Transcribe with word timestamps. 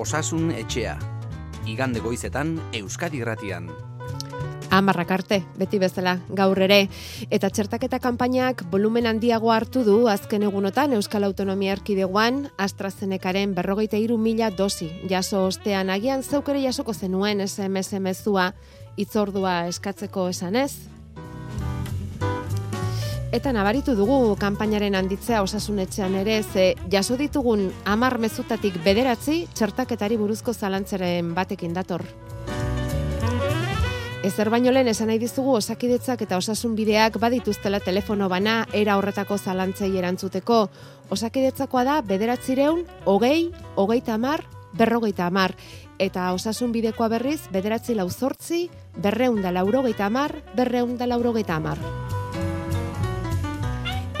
Osasun 0.00 0.48
etxea. 0.56 0.94
Igande 1.68 2.00
goizetan 2.00 2.54
Euskadi 2.72 3.18
Irratian. 3.20 3.66
Amarrak 4.72 5.10
arte, 5.12 5.40
beti 5.60 5.76
bezala, 5.82 6.14
gaur 6.38 6.56
ere. 6.64 6.78
Eta 7.28 7.50
txertaketa 7.52 7.98
kanpainak 8.00 8.62
volumen 8.72 9.10
handiago 9.10 9.50
hartu 9.52 9.82
du 9.84 9.96
azken 10.08 10.46
egunotan 10.48 10.94
Euskal 10.96 11.26
Autonomia 11.28 11.74
Erkidegoan 11.76 12.46
AstraZenecaren 12.56 13.52
berrogeita 13.58 14.00
iru 14.00 14.16
mila 14.16 14.48
dosi. 14.48 14.88
Jaso 15.10 15.42
ostean 15.50 15.92
agian 15.92 16.24
zeukere 16.24 16.62
jasoko 16.64 16.94
zenuen 16.94 17.44
SMS 17.44 18.00
mezua 18.00 18.54
itzordua 18.96 19.66
eskatzeko 19.68 20.30
esanez, 20.32 20.72
Eta 23.30 23.52
nabaritu 23.54 23.92
dugu 23.94 24.34
kanpainaren 24.42 24.96
handitzea 24.98 25.44
osasunetxean 25.44 26.16
ere, 26.18 26.40
ze 26.42 26.64
jaso 26.90 27.14
ditugun 27.16 27.68
amar 27.86 28.18
mezutatik 28.18 28.80
bederatzi 28.82 29.44
txertaketari 29.54 30.18
buruzko 30.18 30.52
zalantzaren 30.52 31.30
batekin 31.36 31.76
dator. 31.76 32.02
Ezer 34.26 34.50
baino 34.50 34.74
lehen 34.74 34.90
esan 34.90 35.08
nahi 35.08 35.22
dizugu 35.22 35.54
osakidetzak 35.60 36.26
eta 36.26 36.42
osasun 36.42 36.74
bideak 36.74 37.20
badituztela 37.22 37.78
telefono 37.80 38.28
bana 38.28 38.66
era 38.74 38.98
horretako 38.98 39.38
zalantzei 39.38 39.92
erantzuteko. 39.96 40.66
Osakidetzakoa 41.14 41.84
da 41.86 42.00
bederatzireun, 42.02 42.82
hogei, 43.06 43.52
hogeita 43.76 44.18
amar, 44.18 44.42
berrogeita 44.74 45.30
amar. 45.30 45.54
Eta 46.02 46.32
osasun 46.34 46.72
bidekoa 46.74 47.08
berriz, 47.14 47.42
bederatzi 47.52 47.94
lauzortzi, 47.94 48.64
berreunda 48.96 49.54
laurogeita 49.54 50.10
amar, 50.10 50.42
berreunda 50.56 51.06
laurogeita 51.06 51.62
amar 51.62 51.78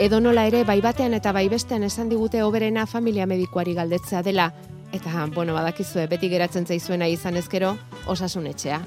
edo 0.00 0.16
nola 0.20 0.46
ere 0.48 0.64
bai 0.64 0.80
batean 0.80 1.12
eta 1.12 1.28
bai 1.36 1.50
bestean 1.52 1.82
esan 1.84 2.08
digute 2.08 2.40
oberena 2.42 2.86
familia 2.86 3.26
medikuari 3.26 3.74
galdetzea 3.76 4.22
dela 4.24 4.52
eta 4.96 5.26
bueno 5.34 5.54
badakizue 5.54 6.06
beti 6.08 6.28
geratzen 6.32 6.66
zaizuena 6.66 7.06
izan 7.06 7.36
ezkero 7.36 7.76
osasun 8.06 8.46
etxea 8.46 8.80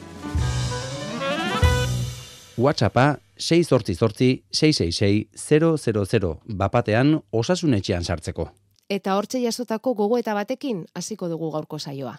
WhatsAppa 2.58 3.18
688-666-000 3.38 6.36
bapatean 6.58 7.22
osasun 7.32 7.74
etxean 7.74 8.04
sartzeko. 8.04 8.48
Eta 8.90 9.16
hortxe 9.18 9.42
jasotako 9.42 9.94
gogo 9.94 10.18
eta 10.18 10.34
batekin 10.34 10.86
hasiko 10.94 11.30
dugu 11.30 11.52
gaurko 11.52 11.80
saioa. 11.80 12.18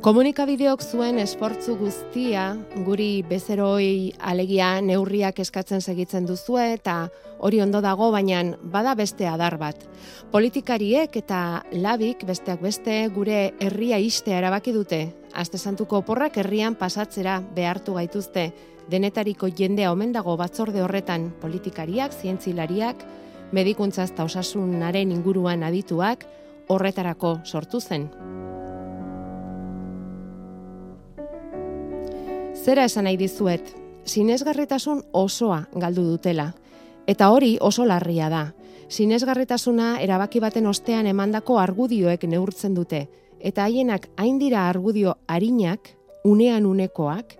Komunikabideok 0.00 0.80
zuen 0.80 1.18
esportzu 1.20 1.74
guztia 1.76 2.54
guri 2.86 3.20
bezeroi 3.28 4.14
alegia 4.24 4.70
neurriak 4.80 5.42
eskatzen 5.44 5.84
segitzen 5.84 6.24
duzue 6.24 6.62
eta 6.78 6.94
hori 7.44 7.60
ondo 7.60 7.82
dago 7.84 8.08
baina 8.14 8.38
bada 8.72 8.94
beste 8.96 9.28
adar 9.28 9.58
bat. 9.60 9.84
Politikariek 10.32 11.20
eta 11.20 11.42
labik 11.76 12.24
besteak 12.24 12.64
beste 12.64 12.96
gure 13.12 13.52
herria 13.60 14.00
istea 14.00 14.40
erabaki 14.40 14.72
dute. 14.72 15.02
Aste 15.36 15.60
santuko 15.60 16.00
oporrak 16.00 16.40
herrian 16.40 16.80
pasatzera 16.80 17.42
behartu 17.54 18.00
gaituzte. 18.00 18.54
Denetariko 18.88 19.52
jendea 19.52 19.92
omen 19.92 20.16
dago 20.16 20.38
batzorde 20.40 20.80
horretan 20.80 21.28
politikariak, 21.44 22.16
zientzilariak, 22.16 23.04
medikuntza 23.52 24.08
eta 24.08 24.24
osasunaren 24.24 25.12
inguruan 25.12 25.62
adituak 25.62 26.24
horretarako 26.72 27.40
sortu 27.44 27.84
zen. 27.84 28.08
Zera 32.60 32.84
esan 32.84 33.06
nahi 33.08 33.16
dizuet, 33.16 33.70
sinesgarritasun 34.04 34.98
osoa 35.16 35.62
galdu 35.80 36.02
dutela. 36.04 36.50
Eta 37.08 37.30
hori 37.32 37.54
oso 37.60 37.86
larria 37.88 38.28
da. 38.28 38.42
Sinesgarritasuna 38.92 39.94
erabaki 40.04 40.42
baten 40.44 40.68
ostean 40.68 41.08
emandako 41.08 41.56
argudioek 41.58 42.26
neurtzen 42.28 42.76
dute. 42.76 43.06
Eta 43.40 43.64
haienak 43.64 44.10
hain 44.20 44.36
dira 44.38 44.66
argudio 44.68 45.16
harinak, 45.26 45.88
unean 46.24 46.66
unekoak, 46.68 47.32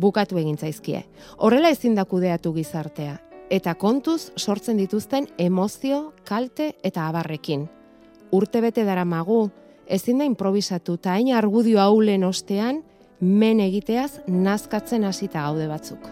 bukatu 0.00 0.40
egin 0.40 0.56
zaizkie. 0.56 1.04
Horrela 1.36 1.68
ezin 1.68 1.94
da 1.94 2.06
kudeatu 2.08 2.54
gizartea. 2.56 3.18
Eta 3.50 3.74
kontuz 3.74 4.32
sortzen 4.36 4.80
dituzten 4.80 5.28
emozio, 5.36 6.14
kalte 6.24 6.72
eta 6.82 7.10
abarrekin. 7.10 7.68
Urte 8.32 8.64
bete 8.64 8.88
dara 8.88 9.04
magu, 9.04 9.50
ezin 9.86 10.18
da 10.18 10.24
improvisatu 10.24 10.96
eta 10.96 11.12
hain 11.12 11.34
argudio 11.34 11.78
haulen 11.84 12.24
ostean, 12.24 12.86
men 13.20 13.60
egiteaz 13.60 14.20
nazkatzen 14.26 15.04
hasita 15.04 15.42
gaude 15.48 15.68
batzuk. 15.68 16.06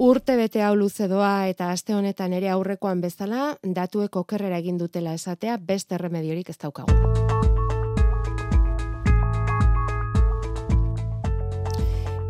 Urte 0.00 0.34
bete 0.36 0.62
hau 0.64 0.72
luze 0.74 1.06
doa 1.08 1.46
eta 1.46 1.68
aste 1.70 1.94
honetan 1.94 2.32
ere 2.32 2.48
aurrekoan 2.50 3.02
bezala 3.04 3.50
datuek 3.62 4.16
okerrera 4.16 4.58
egin 4.64 4.80
dutela 4.80 5.12
esatea 5.12 5.58
beste 5.72 5.98
remediorik 5.98 6.48
ez 6.50 6.56
daukagu. 6.58 7.29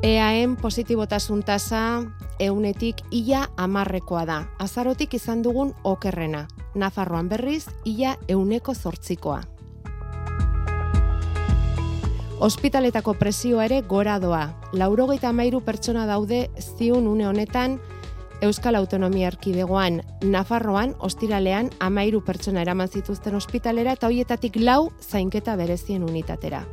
EAN 0.03 0.56
positibotasun 0.56 1.43
tasa 1.43 2.03
eunetik 2.38 3.03
ia 3.11 3.49
amarrekoa 3.56 4.25
da. 4.25 4.38
Azarotik 4.59 5.15
izan 5.15 5.43
dugun 5.44 5.75
okerrena. 5.84 6.47
Nafarroan 6.75 7.28
berriz, 7.28 7.66
ia 7.84 8.16
euneko 8.28 8.75
zortzikoa. 8.75 9.43
Hospitaletako 12.41 13.15
presioa 13.21 13.66
ere 13.69 13.83
gora 13.83 14.16
doa. 14.19 14.47
Laurogeita 14.72 15.28
amairu 15.28 15.61
pertsona 15.61 16.06
daude 16.09 16.47
ziun 16.59 17.06
une 17.06 17.27
honetan 17.28 17.81
Euskal 18.41 18.75
Autonomia 18.75 19.28
Erkidegoan, 19.28 20.00
Nafarroan, 20.25 20.94
ostiralean, 20.99 21.69
amairu 21.78 22.22
pertsona 22.25 22.62
eraman 22.62 22.88
zituzten 22.88 23.37
ospitalera 23.37 23.93
eta 23.93 24.09
hoietatik 24.09 24.56
lau 24.56 24.94
zainketa 25.05 25.56
berezien 25.61 26.09
unitatera. 26.09 26.65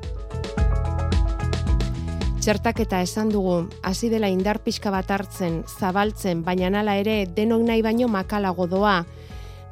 Txertaketa 2.47 3.01
esan 3.03 3.27
dugu, 3.27 3.65
hasi 3.83 4.07
dela 4.07 4.29
indar 4.31 4.61
pixka 4.63 4.87
bat 4.87 5.09
hartzen, 5.11 5.57
zabaltzen, 5.67 6.45
baina 6.45 6.69
nala 6.71 6.93
ere 6.95 7.25
denok 7.27 7.65
nahi 7.67 7.83
baino 7.83 8.07
makalago 8.07 8.69
doa. 8.71 9.01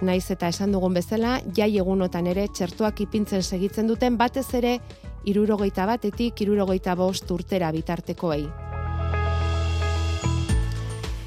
Naiz 0.03 0.25
eta 0.35 0.49
esan 0.51 0.75
dugun 0.75 0.99
bezala, 0.99 1.37
jai 1.55 1.69
egunotan 1.79 2.27
ere 2.27 2.49
txertuak 2.51 2.99
ipintzen 3.07 3.47
segitzen 3.47 3.87
duten 3.87 4.19
batez 4.19 4.49
ere 4.59 4.75
irurogeita 5.23 5.87
batetik 5.87 6.43
irurogeita 6.43 6.99
bost 6.99 7.31
urtera 7.31 7.71
bitartekoei. 7.71 8.43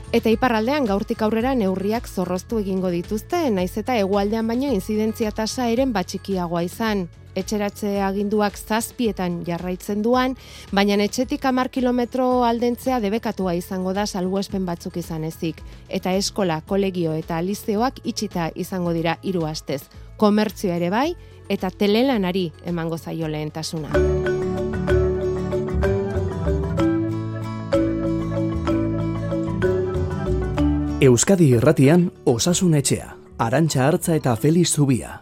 Eta 0.08 0.30
iparraldean 0.32 0.86
gaurtik 0.88 1.20
aurrera 1.20 1.50
neurriak 1.52 2.06
zorroztu 2.08 2.62
egingo 2.62 2.88
dituzte, 2.88 3.42
naiz 3.52 3.74
eta 3.76 3.96
egualdean 4.00 4.46
baino 4.48 4.70
inzidentzia 4.72 5.34
tasa 5.36 5.66
eren 5.68 5.92
batxikiagoa 5.92 6.62
izan 6.64 7.08
etxeratze 7.36 7.98
aginduak 8.02 8.56
zazpietan 8.56 9.42
jarraitzen 9.46 10.00
duan, 10.02 10.34
baina 10.72 10.96
etxetik 11.04 11.44
amar 11.44 11.68
kilometro 11.70 12.44
aldentzea 12.48 13.02
debekatua 13.04 13.54
izango 13.58 13.92
da 13.92 14.06
salbuespen 14.06 14.64
batzuk 14.66 14.96
izan 14.96 15.28
ezik. 15.28 15.60
Eta 15.88 16.16
eskola, 16.16 16.62
kolegio 16.66 17.12
eta 17.12 17.42
lizeoak 17.44 18.00
itxita 18.04 18.50
izango 18.56 18.96
dira 18.96 19.18
hiru 19.22 19.44
astez. 19.46 19.82
Komertzio 20.16 20.72
ere 20.72 20.90
bai, 20.90 21.12
eta 21.48 21.70
telelanari 21.70 22.48
emango 22.66 22.98
zaio 22.98 23.28
lehentasuna. 23.28 24.37
Euskadi 31.00 31.52
Irratian 31.54 32.08
Osasun 32.26 32.72
Etxea, 32.74 33.12
Arantxa 33.38 33.84
Hartza 33.86 34.16
eta 34.18 34.32
Feliz 34.34 34.72
Zubia. 34.74 35.20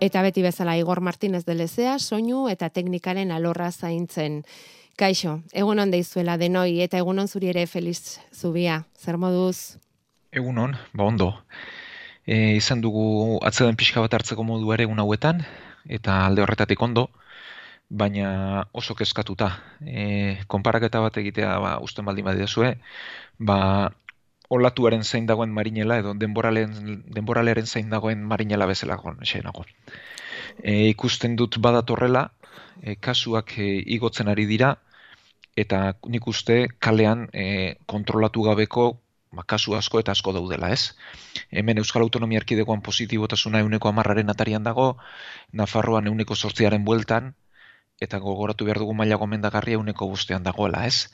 Eta 0.00 0.22
beti 0.24 0.40
bezala 0.40 0.78
Igor 0.80 1.02
Martinez 1.04 1.44
de 1.44 1.58
Lezea, 1.58 1.98
soinu 1.98 2.46
eta 2.48 2.70
teknikaren 2.70 3.28
alorra 3.28 3.68
zaintzen. 3.70 4.40
Kaixo, 4.96 5.42
egunon 5.52 5.92
deizuela 5.92 6.38
denoi 6.40 6.80
eta 6.80 6.96
egunon 6.96 7.28
zuri 7.28 7.52
ere 7.52 7.66
Feliz 7.66 8.16
Zubia. 8.32 8.86
Zer 8.96 9.20
moduz? 9.20 9.76
Egunon, 10.32 10.78
ba 10.94 11.04
ondo. 11.04 11.34
E, 12.24 12.56
izan 12.56 12.80
dugu 12.80 13.36
atzeden 13.44 13.76
pixka 13.76 14.00
bat 14.00 14.16
hartzeko 14.16 14.48
modu 14.48 14.72
ere 14.72 14.88
egun 14.88 15.04
hauetan, 15.04 15.44
eta 15.84 16.22
alde 16.24 16.40
horretatik 16.40 16.80
ondo, 16.80 17.10
baina 17.88 18.66
oso 18.72 18.94
kezkatuta. 18.94 19.50
E, 19.80 20.38
konparaketa 20.46 21.00
bat 21.00 21.16
egitea, 21.16 21.58
ba, 21.62 21.76
usten 21.82 22.04
baldin 22.04 22.26
badidazue, 22.26 22.74
ba, 23.38 23.92
olatuaren 24.48 25.04
zein 25.04 25.26
dagoen 25.26 25.50
marinela 25.50 25.98
edo 25.98 26.14
denboralean 26.14 27.02
denboralearen 27.14 27.66
zein 27.66 27.90
dagoen 27.90 28.22
marinela 28.22 28.66
bezala 28.66 28.96
gon 28.96 29.18
nago. 29.44 29.64
E, 30.62 30.88
ikusten 30.88 31.36
dut 31.36 31.58
badatorrela, 31.58 32.30
e, 32.82 32.96
kasuak 32.96 33.58
e, 33.58 33.82
igotzen 33.96 34.28
ari 34.28 34.46
dira 34.46 34.76
eta 35.56 35.96
nik 36.06 36.26
uste 36.26 36.68
kalean 36.78 37.28
e, 37.32 37.76
kontrolatu 37.86 38.42
gabeko 38.42 39.00
ba, 39.32 39.42
kasu 39.42 39.74
asko 39.74 40.00
eta 40.00 40.12
asko 40.12 40.32
daudela, 40.32 40.70
ez? 40.70 40.94
Hemen 41.50 41.78
Euskal 41.78 42.02
Autonomia 42.02 42.38
Erkidegoan 42.42 42.82
positibotasuna 42.82 43.60
euneko 43.64 43.88
amarraren 43.88 44.30
atarian 44.30 44.62
dago, 44.62 44.96
Nafarroan 45.52 46.06
euneko 46.06 46.36
sortziaren 46.36 46.84
bueltan, 46.84 47.34
eta 48.00 48.18
gogoratu 48.18 48.64
behar 48.68 48.78
dugu 48.82 48.94
maila 48.94 49.16
gomendagarria 49.22 49.80
euneko 49.80 50.08
bustean 50.08 50.42
dagoela, 50.46 50.86
ez? 50.86 51.08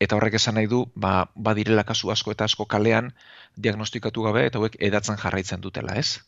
Eta 0.00 0.16
horrek 0.16 0.38
esan 0.38 0.56
nahi 0.58 0.66
du, 0.72 0.84
ba, 0.94 1.30
badirela 1.34 1.84
kasu 1.84 2.10
asko 2.12 2.32
eta 2.36 2.44
asko 2.44 2.66
kalean 2.66 3.12
diagnostikatu 3.56 4.26
gabe, 4.28 4.46
eta 4.46 4.58
hauek 4.58 4.76
edatzen 4.90 5.20
jarraitzen 5.22 5.62
dutela, 5.64 5.96
ez? 5.96 6.20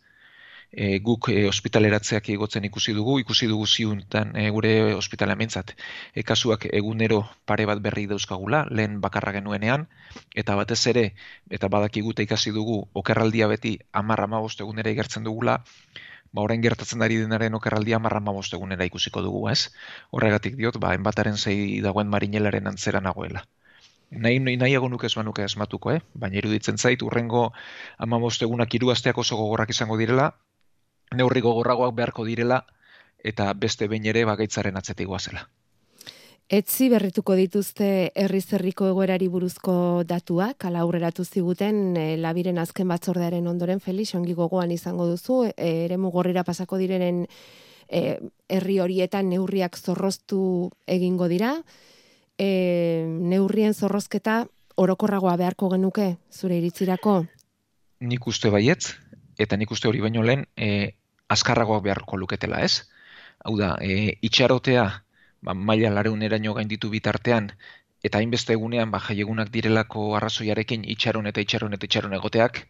e, 0.72 0.98
guk 1.00 1.28
e, 1.32 1.46
ospitaleratzeak 1.48 2.28
igotzen 2.34 2.64
ikusi 2.68 2.92
dugu, 2.96 3.18
ikusi 3.22 3.48
dugu 3.48 3.66
ziuntan 3.66 4.34
e, 4.36 4.48
gure 4.54 4.94
ospitala 4.94 5.36
mentzat, 5.36 5.74
e, 6.14 6.22
kasuak 6.22 6.68
egunero 6.72 7.22
pare 7.48 7.66
bat 7.66 7.80
berri 7.84 8.06
dauzkagula, 8.10 8.64
lehen 8.70 9.00
bakarra 9.00 9.32
genuenean, 9.38 9.88
eta 10.34 10.56
batez 10.60 10.80
ere, 10.92 11.06
eta 11.50 11.68
badakigu 11.72 12.12
eta 12.16 12.26
ikasi 12.26 12.52
dugu, 12.52 12.82
okerraldia 12.94 13.48
beti 13.48 13.78
amarra 13.92 14.26
mabost 14.26 14.60
egunera 14.60 14.92
igertzen 14.92 15.24
dugula, 15.24 15.62
ba 16.32 16.42
orain 16.42 16.62
gertatzen 16.62 17.02
ari 17.02 17.16
denaren 17.22 17.54
okerraldia 17.58 17.96
amarra 17.96 18.20
mabost 18.20 18.54
egunera 18.54 18.86
ikusiko 18.88 19.22
dugu, 19.22 19.48
ez? 19.50 19.70
Horregatik 20.10 20.56
diot, 20.56 20.78
ba, 20.82 20.94
enbataren 20.94 21.36
zei 21.36 21.80
dagoen 21.84 22.08
marinelaren 22.08 22.66
antzera 22.72 23.00
nagoela. 23.00 23.44
Nahi, 24.10 24.38
nahi, 24.40 24.56
nahi 24.56 24.76
nuke 24.88 25.06
ez 25.06 25.14
banuke 25.14 25.44
esmatuko, 25.44 25.92
eh? 25.92 26.00
baina 26.14 26.38
iruditzen 26.38 26.78
zait, 26.78 27.02
urrengo 27.02 27.52
amabost 27.98 28.42
egunak 28.42 28.74
iru 28.74 28.90
asteak 28.90 29.18
oso 29.18 29.36
gogorrak 29.36 29.70
izango 29.70 29.98
direla, 29.98 30.32
neurri 31.14 31.40
gogorragoak 31.40 31.94
beharko 31.94 32.24
direla 32.24 32.64
eta 33.24 33.52
beste 33.54 33.88
behin 33.88 34.06
ere 34.06 34.24
bagaitzaren 34.24 34.76
atzetik 34.76 35.08
goazela. 35.08 35.48
Etzi 36.48 36.86
berrituko 36.88 37.34
dituzte 37.36 37.86
herri 38.16 38.38
zerriko 38.40 38.86
egoerari 38.88 39.26
buruzko 39.28 40.02
datuak, 40.08 40.64
ala 40.64 40.80
aurreratu 40.80 41.20
ziguten 41.26 41.96
e, 42.00 42.04
labiren 42.16 42.56
azken 42.56 42.88
batzordearen 42.88 43.46
ondoren 43.50 43.82
Felix 43.84 44.14
ongi 44.16 44.32
gogoan 44.32 44.70
izango 44.72 45.04
duzu, 45.10 45.42
e, 45.50 45.66
eremu 45.84 46.08
gorrira 46.14 46.46
pasako 46.48 46.78
direnen 46.80 47.26
e, 47.84 48.16
herri 48.48 48.78
horietan 48.80 49.28
neurriak 49.28 49.76
zorroztu 49.76 50.70
egingo 50.86 51.28
dira. 51.28 51.50
E, 52.40 52.48
neurrien 53.04 53.76
zorrozketa 53.76 54.46
orokorragoa 54.80 55.34
beharko 55.36 55.68
genuke 55.74 56.14
zure 56.32 56.56
iritzirako? 56.62 57.18
Nik 58.00 58.24
uste 58.30 58.48
baiet, 58.48 58.88
eta 59.36 59.58
nik 59.60 59.76
uste 59.76 59.92
hori 59.92 60.00
baino 60.00 60.24
lehen 60.24 60.46
e, 60.56 60.94
azkarragoak 61.28 61.84
beharko 61.84 62.16
luketela, 62.16 62.62
ez? 62.64 62.88
Hau 63.44 63.52
da, 63.60 63.74
e, 63.84 64.16
itxarotea, 64.24 64.86
ba, 65.42 65.54
maila 65.54 65.90
lareun 65.90 66.22
eraino 66.22 66.54
gainditu 66.54 66.90
bitartean, 66.90 67.52
eta 68.02 68.18
hainbeste 68.18 68.54
egunean, 68.58 68.90
ba, 68.94 69.00
jaiegunak 69.08 69.50
direlako 69.54 70.14
arrazoiarekin 70.18 70.84
itxaron 70.94 71.26
eta 71.30 71.42
itxaron 71.44 71.74
eta 71.78 71.86
itxaron 71.90 72.14
egoteak, 72.18 72.62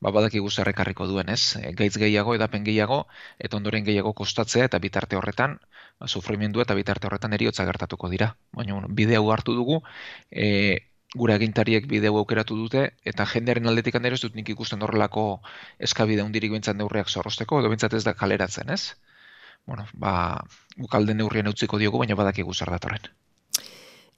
ba, 0.00 0.12
badaki 0.14 0.42
guzarrekarriko 0.44 1.06
duen, 1.10 1.30
ez? 1.34 1.56
E, 1.60 1.72
gaitz 1.78 1.96
gehiago, 2.02 2.34
edapen 2.38 2.66
gehiago, 2.68 3.00
eta 3.38 3.56
ondoren 3.60 3.86
gehiago 3.88 4.12
kostatzea, 4.20 4.68
eta 4.70 4.80
bitarte 4.84 5.16
horretan, 5.20 5.58
ba, 6.00 6.08
sufrimendu 6.08 6.62
eta 6.64 6.76
bitarte 6.78 7.08
horretan 7.10 7.34
eriotza 7.38 7.66
gertatuko 7.70 8.10
dira. 8.14 8.34
Baina, 8.52 8.76
bueno, 8.78 8.92
bidea 9.00 9.24
hartu 9.32 9.54
dugu, 9.54 9.82
e, 10.30 10.48
gure 11.16 11.34
agintariek 11.34 11.86
bideu 11.88 12.16
aukeratu 12.20 12.56
dute, 12.56 12.82
eta 13.12 13.24
jendearen 13.26 13.68
aldetik 13.70 13.96
handera 13.96 14.18
ez 14.18 14.22
dut 14.24 14.34
nik 14.36 14.48
ikusten 14.54 14.82
horrelako 14.84 15.24
eskabide 15.88 16.22
hundirik 16.26 16.52
bintzat 16.52 16.76
neurriak 16.76 17.08
zorrosteko, 17.08 17.60
edo 17.62 17.70
bintzat 17.72 17.94
ez 17.96 18.04
da 18.04 18.14
kaleratzen, 18.14 18.70
ez? 18.76 18.82
Bueno, 19.68 19.84
ba, 19.92 20.40
bukalde 20.80 21.12
neurrien 21.12 21.48
utziko 21.50 21.76
diogu, 21.76 21.98
baina 22.00 22.16
badak 22.16 22.38
zer 22.54 22.70
datorren. 22.72 23.02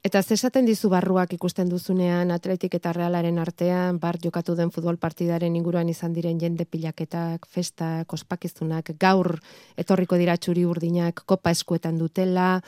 Eta 0.06 0.22
zesaten 0.22 0.64
dizu 0.64 0.88
barruak 0.88 1.32
ikusten 1.34 1.68
duzunean 1.68 2.30
atletik 2.30 2.76
eta 2.78 2.92
realaren 2.94 3.38
artean, 3.42 3.98
bar 3.98 4.16
jokatu 4.22 4.54
den 4.54 4.70
futbol 4.70 4.96
partidaren 4.96 5.56
inguruan 5.56 5.88
izan 5.88 6.12
diren 6.14 6.38
jende 6.40 6.64
pilaketak, 6.64 7.48
festak, 7.50 8.12
ospakizunak, 8.12 8.92
gaur 9.00 9.40
etorriko 9.76 10.16
dira 10.16 10.36
txuri 10.38 10.64
urdinak, 10.64 11.24
kopa 11.26 11.50
eskuetan 11.50 11.98
dutela, 11.98 12.62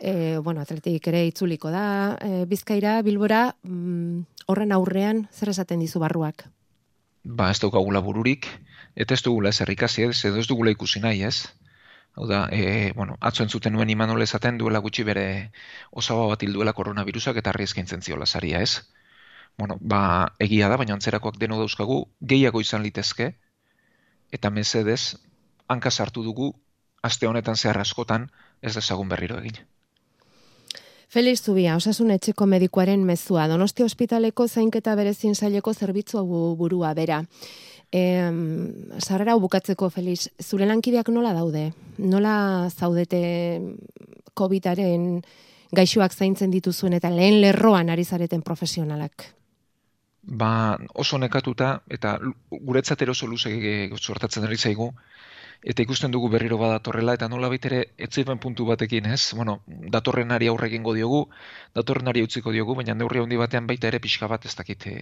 e, 0.00 0.38
bueno, 0.38 0.64
atletik 0.64 1.06
ere 1.12 1.26
itzuliko 1.28 1.70
da, 1.70 1.84
e, 2.20 2.44
bizkaira, 2.50 3.02
bilbora, 3.02 3.54
mm, 3.62 4.46
horren 4.48 4.72
aurrean, 4.72 5.28
zer 5.30 5.52
esaten 5.52 5.84
dizu 5.84 6.00
barruak? 6.00 6.48
Ba, 7.22 7.50
ez 7.50 7.60
daukagula 7.60 8.00
bururik, 8.00 8.48
eta 8.96 9.14
ez 9.14 9.22
dugula 9.22 9.52
ez 9.52 9.60
errikasi, 9.60 10.08
ez, 10.08 10.24
ez 10.24 10.48
dugula 10.48 10.72
ikusi 10.72 11.04
nahi, 11.04 11.22
ez? 11.28 11.52
Hau 12.14 12.26
da, 12.30 12.48
e, 12.52 12.92
bueno, 12.94 13.16
atzo 13.20 13.42
entzuten 13.42 13.74
nuen 13.74 13.90
imanol 13.90 14.22
esaten 14.22 14.58
duela 14.58 14.78
gutxi 14.78 15.02
bere 15.02 15.26
osaba 15.90 16.28
bat 16.30 16.42
hilduela 16.46 16.72
koronavirusak 16.72 17.40
eta 17.42 17.50
arri 17.50 17.66
eskintzen 17.66 18.02
ziola 18.02 18.26
saria, 18.26 18.60
ez? 18.62 18.86
Bueno, 19.58 19.78
ba, 19.80 20.34
egia 20.38 20.68
da, 20.70 20.78
baina 20.78 20.94
antzerakoak 20.94 21.38
deno 21.42 21.58
dauzkagu, 21.58 21.98
gehiago 22.20 22.62
izan 22.62 22.82
litezke, 22.86 23.32
eta 24.30 24.50
mesedez, 24.50 25.16
hanka 25.68 25.90
sartu 25.90 26.22
dugu, 26.22 26.52
aste 27.02 27.26
honetan 27.26 27.56
zehar 27.56 27.78
askotan, 27.82 28.30
ez 28.62 28.74
dezagun 28.74 29.08
berriro 29.08 29.38
egin. 29.42 29.58
Felix 31.14 31.44
Zubia, 31.44 31.76
osasun 31.76 32.10
etxeko 32.10 32.46
medikuaren 32.50 33.04
mezua, 33.06 33.44
Donosti 33.46 33.84
Hospitaleko 33.84 34.48
zainketa 34.48 34.96
berezin 34.98 35.34
zaileko 35.34 35.74
zerbitzu 35.74 36.24
burua 36.58 36.94
bera. 36.94 37.20
E, 37.94 38.02
Zarrera 38.98 39.36
bukatzeko, 39.38 39.86
Felix, 39.94 40.26
zure 40.42 40.66
lankideak 40.66 41.12
nola 41.14 41.30
daude? 41.36 41.68
Nola 42.02 42.66
zaudete 42.72 43.20
COVID-aren 44.34 45.20
gaixoak 45.74 46.14
zaintzen 46.14 46.50
dituzuen 46.50 46.96
eta 46.98 47.10
lehen 47.14 47.40
lerroan 47.42 47.92
ari 47.94 48.04
zareten 48.04 48.42
profesionalak? 48.42 49.28
Ba, 50.24 50.78
oso 50.94 51.20
nekatuta 51.20 51.84
eta 51.92 52.16
guretzat 52.50 53.02
eroso 53.06 53.28
luze 53.30 53.52
sortatzen 54.00 54.46
ari 54.48 54.56
zaigu, 54.56 54.90
eta 55.62 55.82
ikusten 55.82 56.12
dugu 56.12 56.28
berriro 56.32 56.58
badatorrela, 56.58 57.14
eta 57.18 57.28
nola 57.28 57.48
baitere 57.52 57.80
etzipen 58.06 58.38
puntu 58.38 58.66
batekin, 58.68 59.06
ez? 59.06 59.32
Bueno, 59.38 59.60
datorrenari 59.66 60.48
aurre 60.50 60.68
egingo 60.70 60.94
diogu, 60.96 61.20
datorrenari 61.74 62.24
utziko 62.26 62.52
diogu, 62.52 62.74
baina 62.80 62.94
neurri 62.94 63.22
handi 63.22 63.38
batean 63.40 63.66
baita 63.70 63.88
ere 63.88 64.00
pixka 64.00 64.28
bat 64.28 64.44
ez 64.46 64.54
dakit 64.58 64.86
e, 64.90 64.96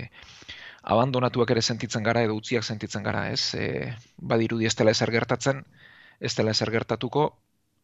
abandonatuak 0.83 1.51
ere 1.55 1.63
sentitzen 1.63 2.03
gara 2.03 2.23
edo 2.27 2.37
utziak 2.39 2.65
sentitzen 2.65 3.03
gara, 3.03 3.29
ez? 3.31 3.55
E, 3.55 3.93
badirudi 4.19 4.67
ez 4.71 4.75
dela 4.79 4.95
ezer 4.97 5.11
gertatzen, 5.11 5.65
ez 6.21 6.35
dela 6.37 6.55
ezer 6.57 6.71
gertatuko, 6.71 7.29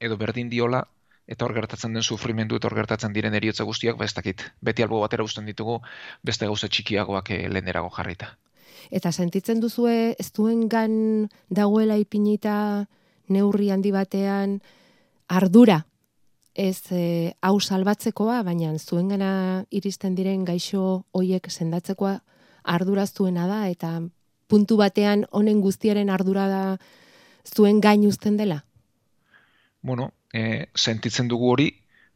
edo 0.01 0.17
berdin 0.17 0.51
diola, 0.51 0.85
eta 1.27 1.45
hor 1.45 1.55
gertatzen 1.55 1.93
den 1.93 2.03
sufrimendu 2.03 2.57
eta 2.57 2.69
hor 2.69 2.77
gertatzen 2.79 3.13
diren 3.13 3.35
eriotza 3.35 3.65
guztiak, 3.69 3.99
ba 3.99 4.07
ez 4.09 4.15
dakit, 4.15 4.45
beti 4.63 4.83
albo 4.83 5.01
batera 5.01 5.27
usten 5.27 5.47
ditugu, 5.47 5.81
beste 6.25 6.47
gauza 6.47 6.69
txikiagoak 6.69 7.35
e, 7.37 7.47
lehenerago 7.49 7.91
jarrita 7.97 8.37
eta 8.91 9.13
sentitzen 9.13 9.61
duzue 9.61 10.15
ez 10.19 10.31
duen 10.33 10.69
gan 10.69 11.29
dagoela 11.51 11.97
ipinita 11.97 12.87
neurri 13.29 13.71
handi 13.71 13.93
batean 13.93 14.61
ardura 15.29 15.85
ez 16.59 16.91
e, 16.91 17.35
hau 17.41 17.61
salbatzekoa, 17.61 18.43
baina 18.43 18.73
zuen 18.79 19.09
gana 19.13 19.65
iristen 19.71 20.17
diren 20.19 20.45
gaixo 20.45 21.05
hoiek 21.15 21.47
sendatzekoa 21.51 22.19
ardura 22.65 23.07
zuena 23.07 23.47
da 23.47 23.69
eta 23.71 24.01
puntu 24.49 24.77
batean 24.77 25.25
honen 25.31 25.61
guztiaren 25.61 26.11
ardura 26.11 26.49
da 26.49 26.63
zuen 27.47 27.81
gain 27.81 28.07
uzten 28.07 28.37
dela? 28.37 28.65
Bueno, 29.83 30.11
e, 30.35 30.67
sentitzen 30.75 31.29
dugu 31.29 31.53
hori, 31.53 31.69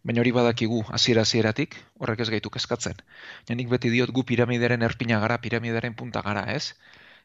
baina 0.04 0.22
hori 0.22 0.32
badakigu 0.34 0.82
hasiera 0.90 1.22
hasieratik 1.22 1.76
horrek 1.98 2.20
ez 2.24 2.28
gaitu 2.34 2.50
kezkatzen. 2.50 2.98
Ja 3.48 3.54
nik 3.54 3.70
beti 3.70 3.90
diot 3.90 4.10
gu 4.10 4.24
piramidaren 4.26 4.82
erpina 4.82 5.20
gara, 5.20 5.38
piramidaren 5.38 5.94
punta 5.94 6.22
gara, 6.22 6.44
ez? 6.52 6.74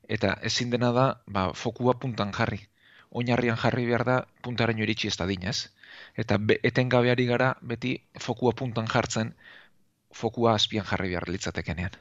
Eta 0.07 0.37
ezin 0.49 0.69
dena 0.69 0.91
da, 0.93 1.07
ba, 1.27 1.51
fokua 1.53 1.97
puntan 1.99 2.31
jarri. 2.37 2.61
Oinarrian 3.09 3.57
jarri 3.57 3.85
behar 3.87 4.03
da 4.05 4.17
puntaraino 4.43 4.83
iritsi 4.83 5.07
ez 5.07 5.17
da 5.17 5.25
dinez. 5.25 5.57
Eta 6.15 6.37
be, 6.37 6.59
etengabeari 6.63 7.25
gara 7.25 7.55
beti 7.61 7.97
fokua 8.19 8.53
puntan 8.53 8.87
jartzen, 8.93 9.33
fokua 10.13 10.53
azpian 10.55 10.85
jarri 10.85 11.15
behar 11.15 11.29
litzatekenean. 11.29 11.97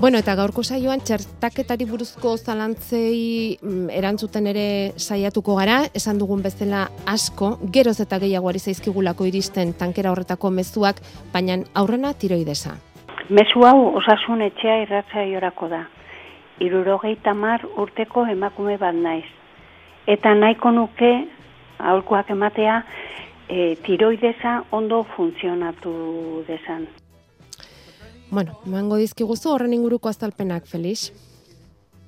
Bueno, 0.00 0.18
eta 0.18 0.34
gaurko 0.34 0.64
saioan 0.66 1.00
txertaketari 1.06 1.86
buruzko 1.86 2.32
zalantzei 2.36 3.56
mm, 3.62 3.92
erantzuten 3.94 4.48
ere 4.50 4.66
saiatuko 4.98 5.54
gara, 5.54 5.76
esan 5.94 6.18
dugun 6.18 6.42
bezala 6.42 6.88
asko, 7.06 7.52
geroz 7.76 8.00
eta 8.02 8.18
gehiago 8.18 8.50
ari 8.50 8.58
zaizkigulako 8.58 9.28
iristen 9.30 9.72
tankera 9.78 10.10
horretako 10.10 10.50
mezuak, 10.50 10.98
baina 11.32 11.60
aurrena 11.78 12.10
tiroidesa. 12.18 12.74
Mezu 13.30 13.62
hau 13.64 13.94
osasun 14.00 14.42
etxea 14.48 14.80
irratza 14.82 15.24
jorako 15.30 15.70
da. 15.70 15.84
Irurogei 16.60 17.14
tamar 17.22 17.62
urteko 17.78 18.26
emakume 18.34 18.76
bat 18.82 18.98
naiz. 18.98 19.30
Eta 20.10 20.34
nahiko 20.34 20.74
nuke, 20.74 21.12
aholkoak 21.78 22.34
ematea, 22.34 22.82
e, 23.48 23.76
tiroidesa 23.86 24.64
ondo 24.72 25.04
funtzionatu 25.16 26.44
desan. 26.50 26.86
Bueno, 28.34 28.58
mango 28.66 28.96
dizkiguzu 28.98 29.52
horren 29.54 29.74
inguruko 29.76 30.08
azalpenak, 30.10 30.64
Felix. 30.66 31.12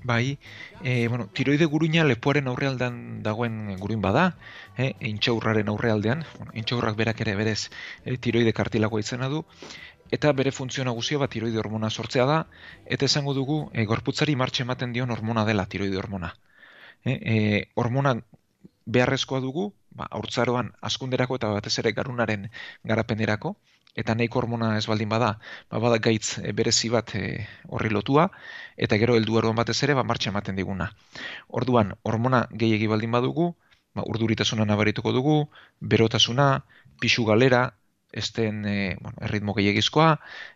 Bai, 0.03 0.39
e, 0.83 1.07
bueno, 1.07 1.29
tiroide 1.39 1.69
guruina 1.71 2.03
lepoaren 2.03 2.49
aurrealdean 2.51 2.97
dagoen 3.23 3.77
guruin 3.79 4.03
bada, 4.03 4.25
e, 4.77 4.89
intxaurraren 5.11 5.71
aurrealdean, 5.71 6.25
bueno, 6.39 6.51
intxaurrak 6.63 6.97
berak 6.99 7.23
ere 7.23 7.37
berez 7.39 7.71
e, 8.05 8.17
tiroide 8.27 8.53
kartilagoa 8.59 9.05
izena 9.05 9.29
du, 9.31 9.45
eta 10.19 10.33
bere 10.41 10.55
funtzio 10.57 10.89
nagusia 10.89 11.23
bat 11.23 11.31
tiroide 11.37 11.63
hormona 11.63 11.93
sortzea 11.95 12.27
da, 12.33 12.41
eta 12.97 13.07
esango 13.07 13.37
dugu 13.39 13.61
e, 13.73 13.87
gorputzari 13.93 14.35
martxe 14.43 14.67
ematen 14.67 14.99
dion 14.99 15.15
hormona 15.15 15.47
dela 15.47 15.69
tiroide 15.77 16.03
hormona. 16.03 16.33
E, 17.05 17.15
e, 17.15 17.39
hormona 17.77 18.17
beharrezkoa 18.99 19.45
dugu, 19.47 19.69
ba, 19.95 20.11
aurtzaroan 20.11 20.75
askunderako 20.91 21.39
eta 21.39 21.55
batez 21.55 21.77
ere 21.85 21.95
garunaren 22.03 22.51
garapenerako, 22.83 23.57
eta 23.95 24.15
nahiko 24.15 24.41
hormona 24.43 24.75
ez 24.77 24.87
baldin 24.91 25.09
bada, 25.09 25.31
ba, 25.71 25.79
bada 25.81 25.99
gaitz 26.03 26.39
e, 26.39 26.53
berezi 26.53 26.91
bat 26.93 27.15
e, 27.17 27.47
horri 27.69 27.91
lotua, 27.91 28.29
eta 28.77 28.99
gero 29.01 29.17
heldu 29.17 29.39
erduan 29.41 29.57
batez 29.57 29.79
ere, 29.87 29.95
ba, 29.95 30.05
martxa 30.05 30.31
ematen 30.33 30.59
diguna. 30.59 30.91
Orduan, 31.61 31.95
hormona 32.03 32.45
gehiegi 32.53 32.91
baldin 32.93 33.15
badugu, 33.17 33.55
ba, 33.97 34.05
urduritasuna 34.05 34.67
nabarituko 34.69 35.13
dugu, 35.17 35.39
berotasuna, 35.81 36.49
pixu 37.01 37.25
galera, 37.25 37.63
esten 38.13 38.65
e, 38.67 38.97
bueno, 39.01 39.17
erritmo 39.29 39.55
gehiagizkoa, 39.57 40.11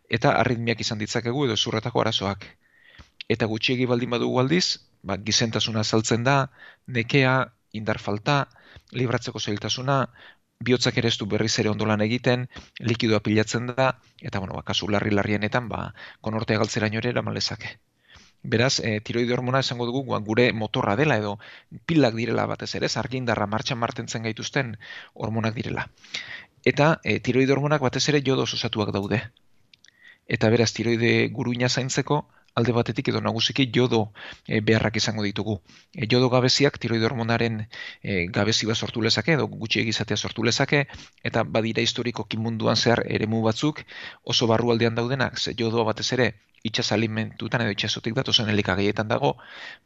eta 0.08 0.34
arritmiak 0.42 0.80
izan 0.84 1.00
ditzakegu 1.00 1.46
edo 1.46 1.56
zurretako 1.56 2.04
arazoak. 2.04 2.46
Eta 3.30 3.46
gutxiegi 3.46 3.86
baldin 3.86 4.12
badugu 4.16 4.40
aldiz, 4.42 4.80
ba, 5.02 5.16
gizentasuna 5.16 5.84
saltzen 5.84 6.24
da, 6.28 6.36
nekea, 6.86 7.34
indar 7.78 8.00
falta, 8.02 8.42
libratzeko 8.92 9.40
zailtasuna, 9.40 10.00
bihotzak 10.60 10.98
ere 11.00 11.08
ez 11.08 11.16
du 11.18 11.26
berriz 11.26 11.52
ere 11.62 11.70
ondolan 11.72 12.02
egiten, 12.04 12.46
likidoa 12.84 13.20
pilatzen 13.24 13.70
da, 13.72 13.94
eta, 14.20 14.40
bueno, 14.42 14.56
ba, 14.58 14.62
kasu 14.70 14.88
larri-larrienetan, 14.92 15.68
ba, 15.72 15.94
konortea 16.20 16.60
galtzera 16.60 16.90
ere 17.00 17.12
eraman 17.14 17.34
lezake. 17.34 17.78
Beraz, 18.42 18.80
e, 18.80 19.00
tiroide 19.04 19.34
hormona 19.36 19.60
esango 19.64 19.86
dugu 19.88 20.18
gure 20.26 20.46
motorra 20.52 20.96
dela 20.96 21.16
edo 21.20 21.38
pilak 21.86 22.14
direla 22.16 22.46
batez 22.46 22.74
ere, 22.74 22.88
argindarra 23.02 23.46
martxan 23.46 23.78
martentzen 23.78 24.22
gaituzten 24.22 24.76
hormonak 25.14 25.54
direla. 25.54 25.88
Eta 26.64 27.00
e, 27.04 27.18
tiroide 27.20 27.52
hormonak 27.52 27.80
batez 27.80 28.08
ere 28.08 28.22
jodo 28.24 28.44
osatuak 28.48 28.92
daude. 28.92 29.20
Eta 30.28 30.48
beraz, 30.48 30.72
tiroide 30.72 31.28
guruina 31.28 31.68
zaintzeko, 31.68 32.26
alde 32.54 32.72
batetik 32.72 33.08
edo 33.12 33.20
nagusiki 33.20 33.68
jodo 33.74 34.00
e, 34.46 34.60
beharrak 34.60 34.96
izango 34.96 35.24
ditugu. 35.26 35.60
E, 35.94 36.06
jodo 36.10 36.28
gabeziak 36.32 36.78
tiroide 36.82 37.06
hormonaren 37.06 37.60
e, 38.02 38.26
gabezi 38.26 38.66
bat 38.70 38.76
sortu 38.76 39.02
lezake 39.02 39.36
edo 39.38 39.46
gutxi 39.46 39.80
egizatea 39.84 40.16
sortu 40.16 40.44
lezake 40.44 40.84
eta 41.24 41.44
badira 41.44 41.82
historiko 41.82 42.24
kimunduan 42.24 42.76
zehar 42.76 43.04
eremu 43.06 43.42
batzuk 43.42 43.84
oso 44.24 44.46
barrualdean 44.46 44.94
daudenak, 44.94 45.38
ze 45.38 45.54
jodoa 45.58 45.84
batez 45.92 46.12
ere 46.18 46.32
itxas 46.62 46.90
alimentutan 46.92 47.62
edo 47.64 47.72
itxasotik 47.72 48.14
datozen 48.16 48.50
elikagaietan 48.52 49.08
dago, 49.08 49.36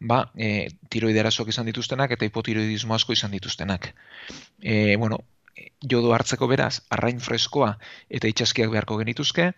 ba, 0.00 0.24
e, 0.34 0.68
tiroide 0.90 1.22
arazoak 1.22 1.52
izan 1.52 1.70
dituztenak 1.70 2.16
eta 2.16 2.26
hipotiroidismo 2.26 2.96
asko 2.96 3.14
izan 3.14 3.30
dituztenak. 3.36 3.92
E, 4.60 4.96
bueno, 4.96 5.20
jodo 5.90 6.12
hartzeko 6.16 6.48
beraz, 6.50 6.80
arrain 6.96 7.20
freskoa 7.22 7.74
eta 8.18 8.30
itxaskiak 8.30 8.72
beharko 8.74 8.98
genituzke, 9.02 9.52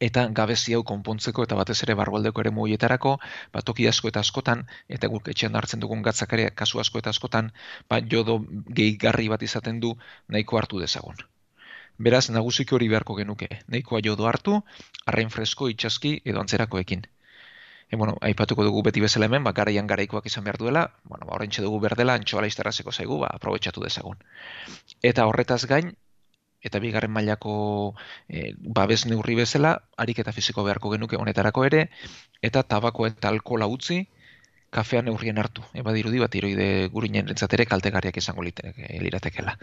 eta 0.00 0.26
gabezi 0.38 0.74
hau 0.76 0.82
konpontzeko 0.84 1.46
eta 1.46 1.56
batez 1.58 1.78
ere 1.86 1.94
barrualdeko 1.98 2.42
ere 2.42 2.52
muietarako, 2.58 3.16
ba, 3.52 3.62
toki 3.62 3.88
asko 3.88 4.08
eta 4.12 4.20
askotan, 4.20 4.66
eta 4.88 5.08
guk 5.12 5.30
etxean 5.32 5.56
hartzen 5.56 5.80
dugun 5.80 6.02
gatzakare 6.02 6.50
kasu 6.50 6.80
asko 6.82 7.00
eta 7.02 7.14
askotan, 7.14 7.52
ba, 7.88 8.00
jodo 8.00 8.38
gehigarri 8.80 9.28
bat 9.32 9.42
izaten 9.42 9.80
du 9.80 9.96
nahiko 10.28 10.60
hartu 10.60 10.82
dezagun. 10.84 11.16
Beraz, 11.98 12.28
nagusiki 12.28 12.74
hori 12.76 12.88
beharko 12.92 13.14
genuke, 13.16 13.48
nahikoa 13.72 14.02
jodo 14.04 14.26
hartu, 14.28 14.60
arrain 15.06 15.30
fresko, 15.32 15.70
itxaski 15.72 16.20
edo 16.24 16.42
antzerakoekin. 16.42 17.06
E, 17.88 17.96
bueno, 17.96 18.16
aipatuko 18.20 18.64
dugu 18.66 18.82
beti 18.82 19.00
bezala 19.00 19.30
hemen, 19.30 19.44
ba, 19.46 19.54
garaian 19.56 19.86
garaikoak 19.86 20.26
izan 20.28 20.44
behar 20.44 20.58
duela, 20.60 20.82
bueno, 21.04 21.24
ba, 21.24 21.36
horrentxe 21.38 21.62
dugu 21.64 21.80
berdela, 21.80 22.18
antxoa 22.20 22.42
laizterrazeko 22.44 22.92
zaigu, 22.92 23.20
ba, 23.22 23.30
aprobetsatu 23.38 23.84
dezagun. 23.86 24.20
Eta 25.02 25.24
horretaz 25.30 25.64
gain, 25.70 25.94
eta 26.66 26.80
bigarren 26.82 27.12
mailako 27.14 27.54
e, 28.28 28.52
babes 28.58 29.04
neurri 29.06 29.38
bezala, 29.38 29.76
harik 29.96 30.20
eta 30.24 30.34
fiziko 30.36 30.66
beharko 30.66 30.92
genuke 30.96 31.20
honetarako 31.20 31.64
ere, 31.68 31.86
eta 32.42 32.62
tabako 32.74 33.06
eta 33.10 33.32
alkola 33.32 33.70
utzi, 33.70 34.04
kafea 34.76 35.02
neurrien 35.02 35.38
hartu. 35.38 35.62
Eba 35.80 35.92
dirudi 35.96 36.20
bat 36.20 36.34
iroide 36.38 36.66
gurinen 36.92 37.30
entzatere 37.32 37.66
kaltegarriak 37.70 38.18
izango 38.20 38.44
liratekela. 38.44 39.56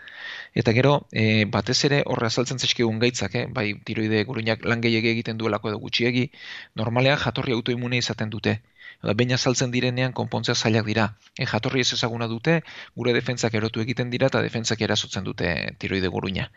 Eta 0.61 0.73
gero, 0.77 0.93
e, 1.11 1.45
batez 1.55 1.77
ere 1.89 2.01
horre 2.05 2.29
azaltzen 2.29 2.61
zeskiegun 2.65 3.01
gaitzak, 3.03 3.35
eh? 3.41 3.45
bai 3.57 3.67
tiroide 3.89 4.23
gurinak 4.29 4.65
lan 4.65 4.83
egiten 4.83 5.37
duelako 5.37 5.73
edo 5.73 5.81
gutxiegi, 5.85 6.29
normalean 6.75 7.19
jatorri 7.25 7.53
autoimune 7.53 7.97
izaten 7.97 8.29
dute. 8.29 8.59
Eta 9.03 9.13
baina 9.19 9.37
saltzen 9.37 9.71
direnean 9.71 10.13
konpontzea 10.15 10.55
zailak 10.55 10.85
dira. 10.87 11.09
E, 11.35 11.45
jatorri 11.49 11.81
ez 11.83 11.91
ezaguna 11.97 12.29
dute, 12.31 12.61
gure 12.95 13.13
defentzak 13.13 13.53
erotu 13.59 13.83
egiten 13.83 14.09
dira 14.13 14.29
eta 14.31 14.41
defentzak 14.45 14.81
erasotzen 14.81 15.27
dute 15.27 15.51
tiroide 15.79 16.07
guruina. 16.07 16.47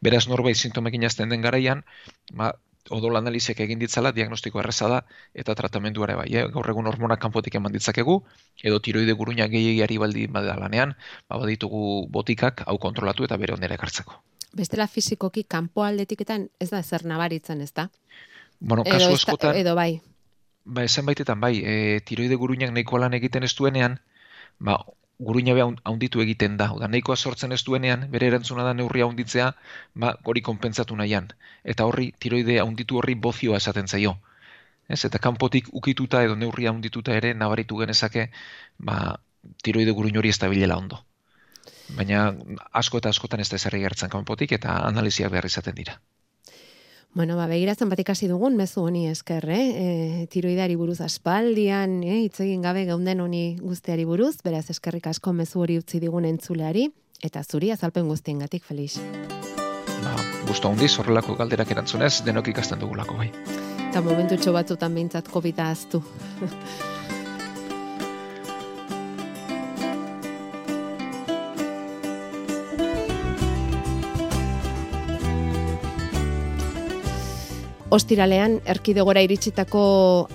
Beraz 0.00 0.28
norbait 0.30 0.56
sintomekin 0.56 1.04
azten 1.08 1.34
den 1.34 1.42
garaian, 1.42 1.82
ba, 2.38 2.52
odol 2.94 3.18
analizek 3.18 3.58
egin 3.64 3.82
ditzala, 3.82 4.12
diagnostiko 4.14 4.62
erreza 4.62 4.88
da, 4.88 5.00
eta 5.34 5.56
tratamenduare 5.58 6.14
bai, 6.20 6.28
eh? 6.38 6.44
gaur 6.54 6.70
egun 6.70 6.86
hormonak 6.86 7.20
kanpotik 7.20 7.58
eman 7.58 7.74
ditzakegu, 7.74 8.20
edo 8.62 8.78
tiroide 8.80 9.16
guruina 9.18 9.48
gehiagiari 9.50 9.98
baldi 9.98 10.26
badea 10.38 10.54
lanean, 10.60 10.94
ba, 11.28 11.40
baditugu 11.42 12.06
botikak 12.14 12.62
hau 12.66 12.78
kontrolatu 12.78 13.26
eta 13.26 13.36
bere 13.36 13.58
ondera 13.58 13.74
ekartzeko. 13.74 14.22
Bestela 14.56 14.86
fizikoki 14.86 15.44
kanpo 15.44 15.82
aldetiketan 15.84 16.46
ez 16.60 16.70
da 16.70 16.82
zer 16.82 17.04
nabaritzen, 17.04 17.60
ez 17.60 17.72
da? 17.74 17.90
Bueno, 18.60 18.86
kasu 18.86 19.10
eskotan, 19.18 19.58
edo 19.58 19.74
bai 19.74 19.98
ba, 20.68 20.84
esan 20.84 21.06
baitetan, 21.08 21.40
bai, 21.40 21.54
e, 21.64 21.74
tiroide 22.08 22.36
guruinak 22.42 22.72
nahiko 22.76 23.00
lan 23.02 23.16
egiten 23.18 23.46
ez 23.48 23.54
duenean, 23.58 23.98
ba, 24.68 24.78
guruina 25.28 25.54
beha 25.58 25.68
haunditu 25.90 26.22
egiten 26.24 26.56
da. 26.60 26.70
Oda, 26.76 26.88
nahikoa 26.92 27.16
sortzen 27.16 27.52
ez 27.56 27.62
duenean, 27.66 28.06
bere 28.14 28.28
erantzuna 28.32 28.66
da 28.66 28.74
neurria 28.80 29.08
haunditzea, 29.08 29.48
ba, 30.04 30.14
hori 30.32 30.44
konpentsatu 30.48 30.96
nahian. 31.00 31.30
Eta 31.74 31.88
horri, 31.90 32.12
tiroide 32.24 32.60
haunditu 32.62 33.00
horri 33.00 33.16
bozioa 33.28 33.62
esaten 33.62 33.88
zaio. 33.88 34.14
Ez, 34.88 35.02
eta 35.08 35.20
kanpotik 35.24 35.72
ukituta 35.80 36.22
edo 36.24 36.36
neurria 36.42 36.70
haundituta 36.72 37.16
ere 37.16 37.34
nabaritu 37.34 37.80
genezake, 37.82 38.28
ba, 38.90 38.98
tiroide 39.64 39.96
guruin 39.96 40.16
hori 40.16 40.28
ez 40.34 40.38
ondo. 40.76 41.04
Baina 41.96 42.34
asko 42.72 42.98
eta 42.98 43.08
askotan 43.08 43.40
ez 43.40 43.48
da 43.48 43.56
ezarri 43.56 43.80
gertzen 43.80 44.10
kanpotik 44.12 44.52
eta 44.52 44.76
analiziak 44.88 45.32
behar 45.32 45.46
izaten 45.46 45.74
dira. 45.74 45.98
Bueno, 47.14 47.36
ba, 47.36 47.46
begiratzen 47.48 47.88
bat 47.88 47.98
ikasi 48.02 48.28
dugun, 48.28 48.54
mezu 48.56 48.82
honi 48.84 49.06
esker, 49.08 49.46
eh? 49.50 49.62
E, 49.64 50.26
tiroidari 50.30 50.76
buruz 50.76 51.00
aspaldian, 51.00 52.02
eh? 52.04 52.20
itzegin 52.26 52.62
gabe 52.62 52.84
geunden 52.86 53.22
honi 53.24 53.56
guztiari 53.62 54.04
buruz, 54.04 54.36
beraz 54.44 54.68
eskerrik 54.70 55.08
asko 55.08 55.32
mezu 55.32 55.64
hori 55.64 55.78
utzi 55.80 56.02
digun 56.04 56.28
entzuleari, 56.28 56.86
eta 57.24 57.42
zuri 57.42 57.72
azalpen 57.72 58.06
guztien 58.12 58.44
gatik, 58.44 58.62
Felix. 58.68 59.00
Ba, 60.04 60.14
guztu 60.46 60.68
handiz, 60.68 60.92
horrelako 61.00 61.34
galderak 61.40 61.72
erantzunez, 61.74 62.20
denok 62.28 62.52
ikasten 62.52 62.84
dugulako, 62.84 63.16
bai. 63.24 63.32
Eta 63.88 64.04
momentu 64.04 64.36
txobatutan 64.36 64.94
bintzat 64.94 65.32
COVID-a 65.32 65.72
aztu. 65.72 66.04
Ostiralean, 77.88 78.58
erkidegora 78.68 79.22
iritsitako 79.24 79.82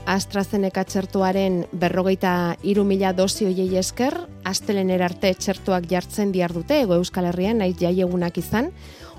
AstraZeneca 0.09 0.81
txertuaren 0.89 1.59
berrogeita 1.77 2.55
iru 2.65 2.81
mila 2.83 3.11
dosi 3.13 3.45
esker, 3.77 4.15
astelen 4.43 4.89
erarte 4.89 5.35
txertuak 5.37 5.85
jartzen 5.85 6.31
bihar 6.31 6.51
dute, 6.51 6.81
ego 6.81 6.95
Euskal 6.95 7.25
Herrian, 7.29 7.59
nahi 7.59 7.75
jaiegunak 7.77 8.39
izan. 8.39 8.71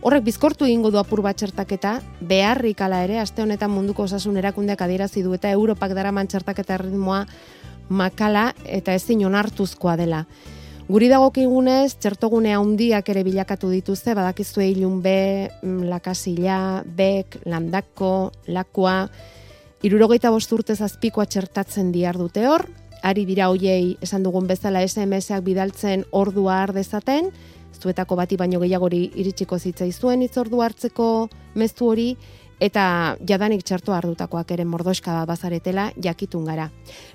Horrek 0.03 0.25
bizkortu 0.25 0.67
ingo 0.67 0.91
du 0.91 0.99
apur 0.99 1.23
bat 1.23 1.37
txertaketa, 1.37 2.01
beharrik 2.21 2.81
ala 2.81 3.05
ere, 3.05 3.21
aste 3.21 3.41
honetan 3.41 3.71
munduko 3.71 4.03
osasun 4.03 4.37
erakundeak 4.37 4.83
adierazi 4.83 5.23
du 5.23 5.33
eta 5.35 5.53
Europak 5.53 5.95
daraman 5.95 6.27
txertaketa 6.27 6.79
ritmoa 6.79 7.27
makala 7.89 8.53
eta 8.67 8.95
ezin 8.95 9.25
onartuzkoa 9.27 9.95
dela. 9.97 10.25
Guri 10.85 11.07
dagokigunez, 11.09 11.95
txertogune 11.97 12.51
handiak 12.53 13.07
ere 13.09 13.23
bilakatu 13.25 13.71
dituzte, 13.73 14.13
badakizue 14.13 14.67
ilun 14.69 14.99
B, 15.01 15.15
mm, 15.49 15.87
lakasila, 15.89 16.59
bek, 16.85 17.39
landako, 17.49 18.33
lakua, 18.53 19.09
irurogeita 19.81 20.29
bosturtez 20.29 20.83
azpikoa 20.85 21.25
txertatzen 21.25 21.89
diar 21.95 22.21
dute 22.21 22.45
hor, 22.45 22.67
ari 23.01 23.25
dira 23.25 23.49
hoiei 23.49 23.97
esan 24.05 24.29
dugun 24.29 24.45
bezala 24.47 24.85
SMS-ak 24.85 25.41
bidaltzen 25.47 26.05
ordua 26.13 26.61
ardezaten, 26.67 27.33
zuetako 27.81 28.21
bati 28.21 28.37
baino 28.37 28.61
gehiagori 28.61 29.07
iritsiko 29.17 29.57
zitzaizuen 29.57 30.21
itzordu 30.29 30.61
hartzeko 30.61 31.31
mezu 31.57 31.89
hori, 31.89 32.11
eta 32.65 33.17
jadanik 33.29 33.65
txartu 33.67 33.93
ardutakoak 33.93 34.55
ere 34.57 34.65
mordoska 34.65 35.19
bazaretela 35.29 35.91
jakitun 36.01 36.47
gara. 36.49 36.71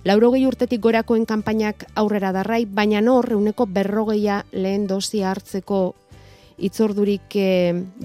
Laurogei 0.05 0.43
urtetik 0.45 0.81
gorakoen 0.83 1.25
kanpainak 1.25 1.87
aurrera 1.97 2.31
darrai, 2.35 2.65
baina 2.65 3.01
nor 3.01 3.25
reuneko 3.25 3.65
berrogeia 3.65 4.43
lehen 4.51 4.85
dosi 4.87 5.23
hartzeko 5.25 5.81
itzordurik 6.59 7.35
e, 7.39 7.49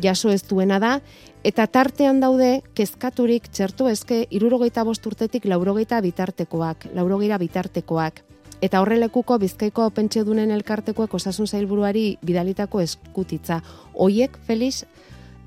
jaso 0.01 0.31
ez 0.31 0.43
duena 0.49 0.79
da, 0.81 0.99
eta 1.45 1.67
tartean 1.67 2.21
daude 2.23 2.63
kezkaturik 2.79 3.51
txerto 3.53 3.91
eske 3.91 4.25
irurogeita 4.31 4.85
bosturtetik 4.87 5.45
laurogeita 5.51 6.01
bitartekoak, 6.01 6.89
laurogeira 6.95 7.39
bitartekoak. 7.43 8.23
Eta 8.65 8.81
horrelekuko 8.81 9.37
bizkaiko 9.43 9.91
pentsiodunen 9.93 10.55
elkartekoak 10.55 11.13
osasun 11.19 11.51
zailburuari 11.51 12.15
bidalitako 12.25 12.81
eskutitza. 12.81 13.59
Hoiek, 13.93 14.39
Felix, 14.47 14.85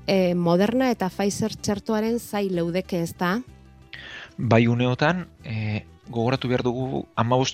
e, 0.08 0.34
Moderna 0.34 0.90
eta 0.90 1.10
Pfizer 1.12 1.54
txertoaren 1.54 2.18
zai 2.18 2.48
leudeke 2.50 3.02
ez 3.04 3.12
da? 3.20 3.36
Bai 4.38 4.66
uneotan, 4.70 5.26
e, 5.44 5.84
gogoratu 6.08 6.48
behar 6.48 6.64
dugu 6.64 7.04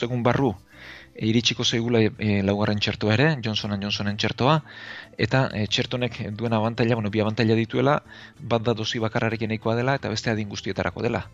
egun 0.02 0.22
barru, 0.22 0.54
e, 1.14 1.26
iritsiko 1.26 1.64
zeigula 1.64 2.00
e, 2.00 2.42
laugarren 2.42 2.78
txertoa 2.78 3.14
ere, 3.14 3.28
Johnson 3.42 3.74
Johnsonen 3.80 4.16
txertoa, 4.16 4.62
eta 5.18 5.48
e, 5.52 5.66
txertonek 5.66 6.30
duen 6.36 6.52
abantaila, 6.52 6.94
bueno, 6.94 7.10
bi 7.10 7.20
abantaila 7.20 7.54
dituela, 7.54 8.02
bat 8.40 8.62
da 8.62 8.74
dozi 8.74 8.98
bakarrarekin 8.98 9.48
nahikoa 9.48 9.74
dela, 9.74 9.96
eta 9.96 10.08
beste 10.08 10.30
adin 10.30 10.48
guztietarako 10.48 11.02
dela. 11.02 11.26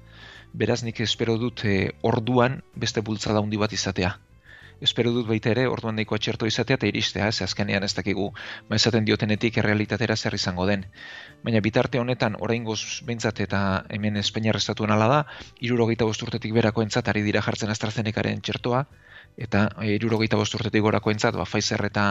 Beraz, 0.52 0.82
nik 0.82 1.00
espero 1.00 1.36
dut 1.38 1.64
e, 1.64 1.92
orduan 2.02 2.62
beste 2.74 3.00
bultzada 3.00 3.38
handi 3.38 3.56
bat 3.56 3.72
izatea 3.72 4.16
espero 4.80 5.12
dut 5.12 5.26
baita 5.28 5.50
ere, 5.52 5.66
orduan 5.68 5.96
nahikoa 5.98 6.18
txerto 6.18 6.48
izatea 6.50 6.78
eta 6.78 6.88
iristea, 6.90 7.28
ez 7.28 7.42
azkenean 7.46 7.84
ez 7.86 7.92
dakigu, 7.96 8.30
ma 8.68 8.76
esaten 8.80 9.04
diotenetik 9.04 9.58
errealitatera 9.62 10.16
zer 10.16 10.34
izango 10.38 10.66
den. 10.66 10.86
Baina 11.44 11.60
bitarte 11.64 12.00
honetan, 12.00 12.36
orain 12.40 12.64
goz 12.64 12.80
behintzat 13.06 13.40
eta 13.46 13.60
hemen 13.90 14.16
Espainiar 14.16 14.56
estatuen 14.56 14.90
ala 14.96 15.08
da, 15.12 15.20
irurogeita 15.60 16.08
bosturtetik 16.08 16.56
berako 16.56 16.82
entzat 16.86 17.08
ari 17.08 17.22
dira 17.26 17.42
jartzen 17.46 17.70
AstraZenecaren 17.70 18.40
txertoa, 18.40 18.84
eta 19.40 19.66
irurogeita 19.86 20.38
bosturtetik 20.40 20.82
gorako 20.82 21.12
entzat, 21.12 21.36
ba, 21.38 21.46
Pfizer 21.48 21.84
eta 21.86 22.04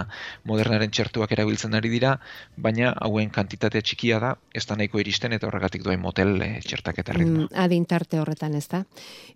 Modernaren 0.50 0.92
txertuak 0.92 1.32
erabiltzen 1.36 1.76
ari 1.78 1.92
dira, 1.92 2.16
baina 2.58 2.94
hauen 3.06 3.30
kantitate 3.34 3.82
txikia 3.82 4.20
da, 4.24 4.34
ez 4.54 4.66
da 4.70 4.78
nahiko 4.80 5.02
iristen 5.02 5.34
eta 5.36 5.48
horregatik 5.48 5.84
duen 5.86 6.02
motel 6.02 6.36
e, 6.42 6.50
txertak 6.66 7.04
eta 7.04 7.18
ritmo. 7.18 7.46
Mm, 7.46 7.52
adintarte 7.66 8.20
horretan 8.22 8.56
ez 8.56 8.68
da. 8.72 8.84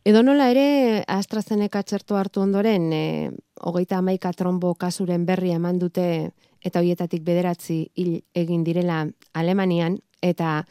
Edo 0.05 0.23
nola 0.23 0.49
ere 0.53 1.03
AstraZeneca 1.07 1.83
txertu 1.83 2.17
hartu 2.19 2.41
ondoren, 2.41 2.89
e, 2.93 3.03
hogeita 3.61 3.99
amaika 4.01 4.33
trombo 4.33 4.73
kasuren 4.75 5.25
berri 5.25 5.53
eman 5.53 5.79
dute 5.79 6.07
eta 6.63 6.79
hoietatik 6.79 7.23
bederatzi 7.27 7.83
hil 7.99 8.21
egin 8.33 8.63
direla 8.63 9.03
Alemanian, 9.33 9.99
eta 10.23 10.63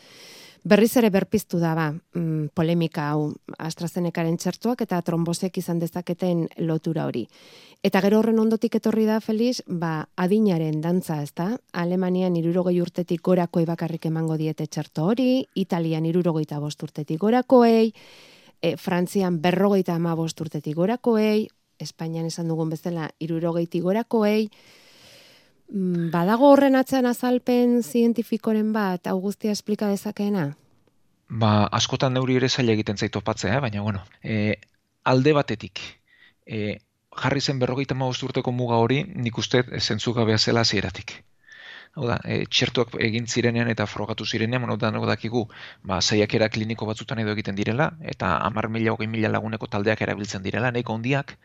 Berriz 0.62 0.92
ere 0.96 1.08
berpiztu 1.10 1.58
da 1.58 1.72
ba, 1.74 1.88
mm, 1.90 2.52
polemika 2.54 3.08
hau 3.10 3.32
AstraZenecaren 3.58 4.36
txertuak 4.38 4.84
eta 4.84 5.00
trombosek 5.02 5.58
izan 5.58 5.80
dezaketen 5.82 6.44
lotura 6.58 7.06
hori. 7.08 7.24
Eta 7.82 8.00
gero 8.04 8.20
horren 8.20 8.38
ondotik 8.38 8.76
etorri 8.78 9.04
da 9.08 9.18
Felix, 9.20 9.64
ba 9.66 10.06
adinaren 10.14 10.80
dantza, 10.80 11.20
ezta? 11.22 11.58
Alemanian 11.72 12.36
60 12.38 12.78
urtetik 12.80 13.22
gorako 13.22 13.64
bakarrik 13.66 14.06
emango 14.06 14.36
diete 14.36 14.68
txerto 14.68 15.08
hori, 15.10 15.44
Italian 15.54 16.04
65 16.06 16.82
urtetik 16.86 17.18
gorakoei, 17.18 17.92
e, 18.62 18.76
Frantzian 18.76 19.40
55 19.42 20.40
urtetik 20.40 20.76
gorakoei, 20.76 21.48
Espainian 21.80 22.26
esan 22.26 22.46
dugun 22.46 22.70
bezala 22.70 23.10
60 23.18 23.82
gorakoei, 23.82 24.48
badago 25.72 26.50
horren 26.52 26.76
atzean 26.76 27.06
azalpen 27.08 27.80
zientifikoren 27.82 28.72
bat, 28.72 29.06
augustia 29.08 29.52
esplika 29.56 29.88
dezakeena? 29.88 30.50
Ba, 31.42 31.52
askotan 31.72 32.12
neuri 32.12 32.36
ere 32.36 32.48
zaila 32.48 32.74
egiten 32.76 32.98
zaitu 32.98 33.22
opatzea, 33.22 33.56
eh? 33.56 33.60
baina, 33.64 33.80
bueno, 33.80 34.02
e, 34.22 34.56
alde 35.02 35.32
batetik, 35.32 35.80
e, 36.44 36.78
jarri 37.22 37.40
zen 37.40 37.58
berrogeita 37.58 37.94
urteko 37.94 38.52
muga 38.52 38.76
hori, 38.76 39.04
nik 39.14 39.38
uste 39.38 39.64
zentzu 39.80 40.12
gabea 40.12 40.38
zela 40.38 40.64
zieratik. 40.64 41.24
Hau 41.94 42.06
da, 42.06 42.18
e, 42.24 42.44
txertuak 42.46 42.94
egin 43.00 43.26
zirenean 43.26 43.68
eta 43.68 43.86
frogatu 43.86 44.26
zirenean, 44.26 44.62
bueno, 44.62 44.76
da, 44.76 44.90
dakigu, 44.90 45.48
ba, 45.82 46.02
zaiakera 46.02 46.50
kliniko 46.50 46.86
batzutan 46.86 47.18
edo 47.18 47.32
egiten 47.32 47.54
direla, 47.54 47.92
eta 48.02 48.36
amar 48.44 48.68
mila, 48.68 48.92
hogei 48.92 49.06
mila 49.06 49.28
laguneko 49.28 49.66
taldeak 49.66 50.02
erabiltzen 50.02 50.42
direla, 50.42 50.70
nahiko 50.70 50.92
ondiak, 50.92 51.38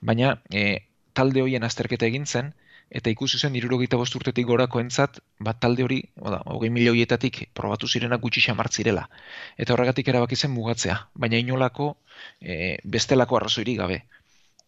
baina 0.00 0.42
e, 0.50 0.84
talde 1.14 1.40
hoien 1.40 1.64
azterketa 1.64 2.06
egin 2.06 2.26
zen, 2.26 2.52
eta 2.92 3.08
ikusi 3.10 3.38
zen 3.38 3.54
irurogeita 3.56 3.96
urtetik 3.96 4.46
gorako 4.46 4.80
entzat, 4.80 5.20
bat 5.40 5.58
talde 5.60 5.84
hori, 5.84 6.02
oda, 6.20 6.42
hogei 6.44 6.68
milioietatik 6.70 7.48
probatu 7.56 7.88
zirena 7.88 8.18
gutxi 8.20 8.42
xamart 8.44 8.72
zirela. 8.72 9.08
Eta 9.56 9.72
horregatik 9.72 10.08
erabaki 10.08 10.36
zen 10.36 10.52
mugatzea, 10.52 10.98
baina 11.14 11.40
inolako 11.40 11.96
e, 12.40 12.76
bestelako 12.84 13.38
arrazoirik 13.38 13.78
gabe. 13.78 14.02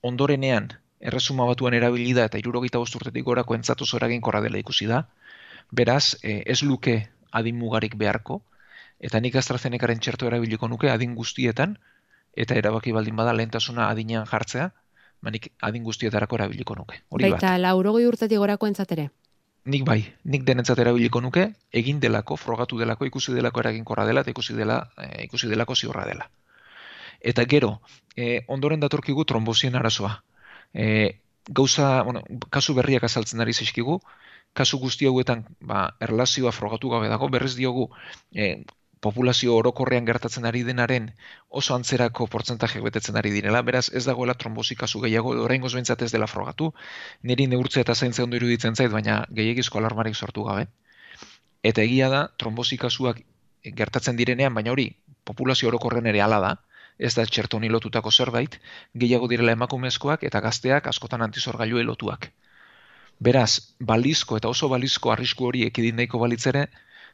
Ondorenean, 0.00 0.70
erresuma 1.00 1.44
batuan 1.44 1.76
erabilida 1.76 2.24
eta 2.24 2.40
irurogeita 2.40 2.80
urtetik 2.80 3.24
gorako 3.24 3.54
entzatu 3.54 3.84
zoragin 3.84 4.24
korra 4.24 4.40
dela 4.40 4.58
ikusi 4.58 4.88
da, 4.88 5.04
beraz, 5.70 6.16
e, 6.22 6.42
ez 6.46 6.62
luke 6.62 6.96
adin 7.30 7.58
mugarik 7.58 7.96
beharko, 8.00 8.40
eta 9.00 9.20
nik 9.20 9.36
AstraZenecaren 9.36 10.00
txerto 10.00 10.26
erabiliko 10.30 10.68
nuke 10.68 10.88
adin 10.88 11.14
guztietan, 11.14 11.76
eta 12.32 12.56
erabaki 12.56 12.92
baldin 12.92 13.16
bada 13.20 13.36
lehentasuna 13.36 13.90
adinean 13.90 14.24
jartzea, 14.26 14.70
manik 15.24 15.50
adin 15.64 15.84
guztietarako 15.84 16.38
erabiliko 16.40 16.76
nuke. 16.78 17.00
Hori 17.08 17.28
Baita, 17.30 17.54
bat. 17.54 17.62
laurogoi 17.64 18.04
urtetik 18.06 18.40
gorako 18.42 18.68
entzatere? 18.70 19.08
Nik 19.72 19.84
bai, 19.88 20.00
nik 20.28 20.44
denentzat 20.44 20.80
erabiliko 20.82 21.22
nuke, 21.24 21.46
egin 21.72 22.00
delako, 22.00 22.36
frogatu 22.36 22.78
delako, 22.80 23.08
ikusi 23.08 23.32
delako 23.32 23.62
eraginkorra 23.64 24.04
dela, 24.04 24.20
eta 24.20 24.34
ikusi, 24.34 24.56
dela, 24.58 24.82
e, 25.00 25.24
ikusi 25.24 25.48
delako 25.48 25.74
ziurra 25.74 26.04
dela. 26.04 26.28
Eta 27.32 27.46
gero, 27.48 27.78
e, 28.16 28.44
ondoren 28.52 28.84
datorkigu 28.84 29.24
trombozien 29.24 29.78
arazoa. 29.80 30.18
E, 30.74 30.86
gauza, 31.48 32.02
bueno, 32.04 32.20
kasu 32.52 32.76
berriak 32.76 33.08
azaltzen 33.08 33.40
ari 33.40 33.56
zizkigu, 33.56 34.02
kasu 34.52 34.78
guzti 34.78 35.08
hauetan 35.08 35.46
ba, 35.60 35.86
erlazioa 36.00 36.52
frogatu 36.52 36.92
gabe 36.92 37.08
dago, 37.08 37.30
berriz 37.32 37.54
diogu 37.56 37.88
e, 38.32 38.64
populazio 39.04 39.56
orokorrean 39.60 40.06
gertatzen 40.08 40.46
ari 40.48 40.62
denaren 40.64 41.10
oso 41.60 41.74
antzerako 41.76 42.26
portzentajeak 42.34 42.84
betetzen 42.86 43.18
ari 43.20 43.32
direla, 43.34 43.60
beraz 43.68 43.84
ez 44.00 44.04
dagoela 44.08 44.36
trombosi 44.40 44.76
kasu 44.80 45.02
gehiago, 45.04 45.34
oraingoz 45.44 45.74
behintzat 45.76 46.04
ez 46.06 46.10
dela 46.14 46.28
frogatu, 46.30 46.70
niri 47.30 47.46
neurtzea 47.52 47.84
eta 47.84 47.94
zaintza 47.94 48.24
ondo 48.24 48.40
iruditzen 48.40 48.78
zait, 48.80 48.92
baina 48.94 49.18
gehiagizko 49.40 49.80
alarmarik 49.80 50.16
sortu 50.16 50.46
gabe. 50.48 50.68
Eta 51.70 51.84
egia 51.84 52.08
da, 52.12 52.22
trombosi 52.40 52.80
kasuak 52.80 53.20
gertatzen 53.82 54.16
direnean, 54.20 54.56
baina 54.56 54.72
hori, 54.72 54.88
populazio 55.28 55.68
orokorren 55.72 56.08
ere 56.12 56.24
ala 56.24 56.40
da, 56.46 56.54
ez 56.98 57.12
da 57.18 57.26
txertoni 57.26 57.68
lotutako 57.72 58.10
zerbait, 58.10 58.58
gehiago 59.04 59.28
direla 59.28 59.52
emakumezkoak 59.58 60.24
eta 60.30 60.40
gazteak 60.48 60.88
askotan 60.92 61.24
antizorgailu 61.28 61.82
lotuak. 61.90 62.30
Beraz, 63.20 63.76
balizko 63.92 64.40
eta 64.40 64.50
oso 64.50 64.68
balizko 64.72 65.12
arrisku 65.12 65.48
hori 65.50 65.64
ekidin 65.68 66.00
daiko 66.02 66.20
balitzere, 66.22 66.66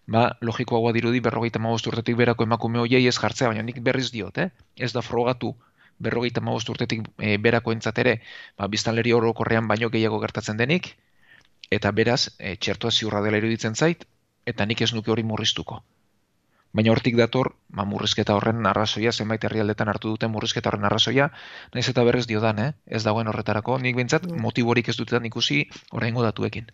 ba, 0.06 0.36
logikoagoa 0.40 0.92
dirudi 0.92 1.20
berrogeita 1.20 1.58
magost 1.58 1.86
urtetik 1.86 2.16
berako 2.16 2.44
emakume 2.44 2.80
hoiei 2.80 3.06
ez 3.06 3.16
jartzea, 3.18 3.48
baina 3.48 3.62
nik 3.62 3.80
berriz 3.84 4.10
diot, 4.10 4.38
eh? 4.38 4.50
ez 4.76 4.92
da 4.92 5.02
frogatu 5.02 5.54
berrogeita 6.00 6.40
magost 6.40 6.68
urtetik 6.72 7.04
e, 7.18 7.36
berako 7.38 7.72
entzatere, 7.76 8.20
ba, 8.58 8.68
biztanleri 8.68 9.12
orokorrean 9.12 9.68
baino 9.68 9.90
gehiago 9.90 10.20
gertatzen 10.20 10.56
denik, 10.56 10.94
eta 11.70 11.92
beraz, 11.92 12.30
e, 12.38 12.56
txertua 12.56 12.90
ziurra 12.90 13.22
dela 13.26 13.38
iruditzen 13.42 13.76
zait, 13.76 14.06
eta 14.46 14.66
nik 14.66 14.80
ez 14.82 14.92
nuke 14.96 15.12
hori 15.12 15.22
murriztuko. 15.22 15.82
Baina 16.72 16.92
hortik 16.94 17.16
dator, 17.18 17.52
ba, 17.68 17.84
murrizketa 17.92 18.36
horren 18.38 18.66
arrazoia, 18.70 19.12
zenbait 19.12 19.44
herrialdetan 19.44 19.90
hartu 19.90 20.14
duten 20.14 20.30
murrizketa 20.30 20.70
horren 20.70 20.86
arrazoia, 20.86 21.28
naiz 21.74 21.88
eta 21.92 22.04
berriz 22.06 22.26
diodan, 22.30 22.62
eh? 22.62 22.70
ez 22.86 23.02
dagoen 23.06 23.28
horretarako, 23.28 23.78
nik 23.82 23.98
bintzat, 23.98 24.28
mm. 24.28 24.40
motiborik 24.46 24.88
ez 24.88 24.96
dutetan 25.00 25.26
ikusi 25.26 25.64
horrengo 25.90 26.22
datuekin. 26.26 26.70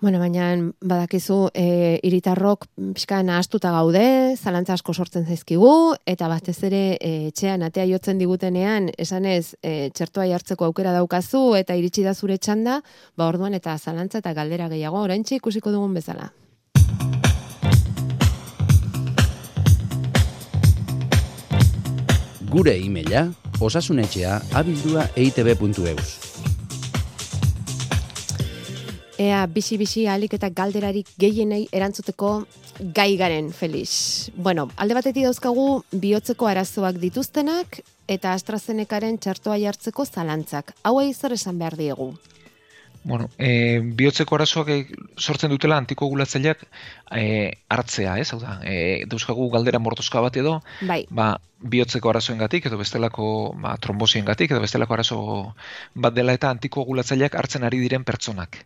Bueno, 0.00 0.18
baina 0.18 0.48
badakizu 0.82 1.36
e, 1.54 1.98
iritarrok 2.04 2.66
pixka 2.96 3.22
nahastuta 3.22 3.70
gaude, 3.72 4.34
zalantza 4.36 4.74
asko 4.74 4.92
sortzen 4.92 5.24
zaizkigu, 5.24 5.94
eta 6.04 6.28
batez 6.28 6.56
ere 6.66 6.82
e, 6.98 7.12
etxean 7.30 7.62
atea 7.62 7.86
jotzen 7.88 8.18
digutenean, 8.18 8.90
esanez 8.98 9.54
e, 9.62 9.90
txertua 9.94 10.26
jartzeko 10.28 10.66
aukera 10.66 10.92
daukazu, 10.92 11.54
eta 11.56 11.78
iritsi 11.78 12.04
da 12.04 12.12
zure 12.14 12.36
txanda, 12.38 12.80
ba 13.16 13.30
orduan 13.30 13.54
eta 13.54 13.78
zalantza 13.78 14.18
eta 14.18 14.34
galdera 14.34 14.68
gehiago, 14.68 15.00
orain 15.00 15.24
ikusiko 15.24 15.72
dugun 15.72 15.94
bezala. 15.94 16.32
Gure 22.50 22.76
e-maila, 22.76 23.28
osasunetxea 23.60 24.36
abildua 24.52 25.08
eitb.eus. 25.16 26.23
Ea, 29.14 29.44
bisi-bisi 29.46 30.08
alik 30.10 30.32
eta 30.34 30.48
galderarik 30.50 31.06
gehienei 31.22 31.68
erantzuteko 31.70 32.30
gai 32.96 33.12
garen, 33.16 33.52
Felix. 33.54 34.30
Bueno, 34.34 34.66
alde 34.74 34.96
batetik 34.98 35.28
dauzkagu 35.28 35.84
bihotzeko 35.92 36.48
arazoak 36.50 36.98
dituztenak 36.98 37.78
eta 38.10 38.32
AstraZenecaren 38.34 39.20
txartoa 39.22 39.60
jartzeko 39.62 40.04
zalantzak. 40.04 40.74
Hauei 40.82 41.12
zer 41.14 41.36
esan 41.38 41.62
behar 41.62 41.78
diegu? 41.78 42.10
Bueno, 43.04 43.28
e, 43.38 43.80
bihotzeko 43.84 44.34
arazoak 44.34 44.68
e, 44.72 44.78
sortzen 45.20 45.52
dutela 45.52 45.78
antiko 45.78 46.08
gulatzaileak 46.10 46.66
e, 47.14 47.24
hartzea, 47.68 48.18
ez? 48.18 48.32
Hau 48.32 48.40
da, 48.42 48.58
e, 48.66 49.04
dauzkagu 49.06 49.50
galdera 49.52 49.78
mortozka 49.78 50.24
bat 50.24 50.40
edo, 50.40 50.58
bai. 50.88 51.04
ba, 51.10 51.36
bihotzeko 51.60 52.10
arazoen 52.10 52.40
gatik, 52.40 52.66
edo 52.66 52.80
bestelako 52.80 53.26
ba, 53.60 53.76
trombosien 53.78 54.24
gatik, 54.26 54.56
edo 54.56 54.64
bestelako 54.64 54.96
arazo 54.96 55.24
bat 55.94 56.16
dela 56.16 56.34
eta 56.34 56.50
antiko 56.50 56.82
gulatzaileak 56.88 57.36
hartzen 57.38 57.68
ari 57.68 57.84
diren 57.84 58.08
pertsonak 58.08 58.64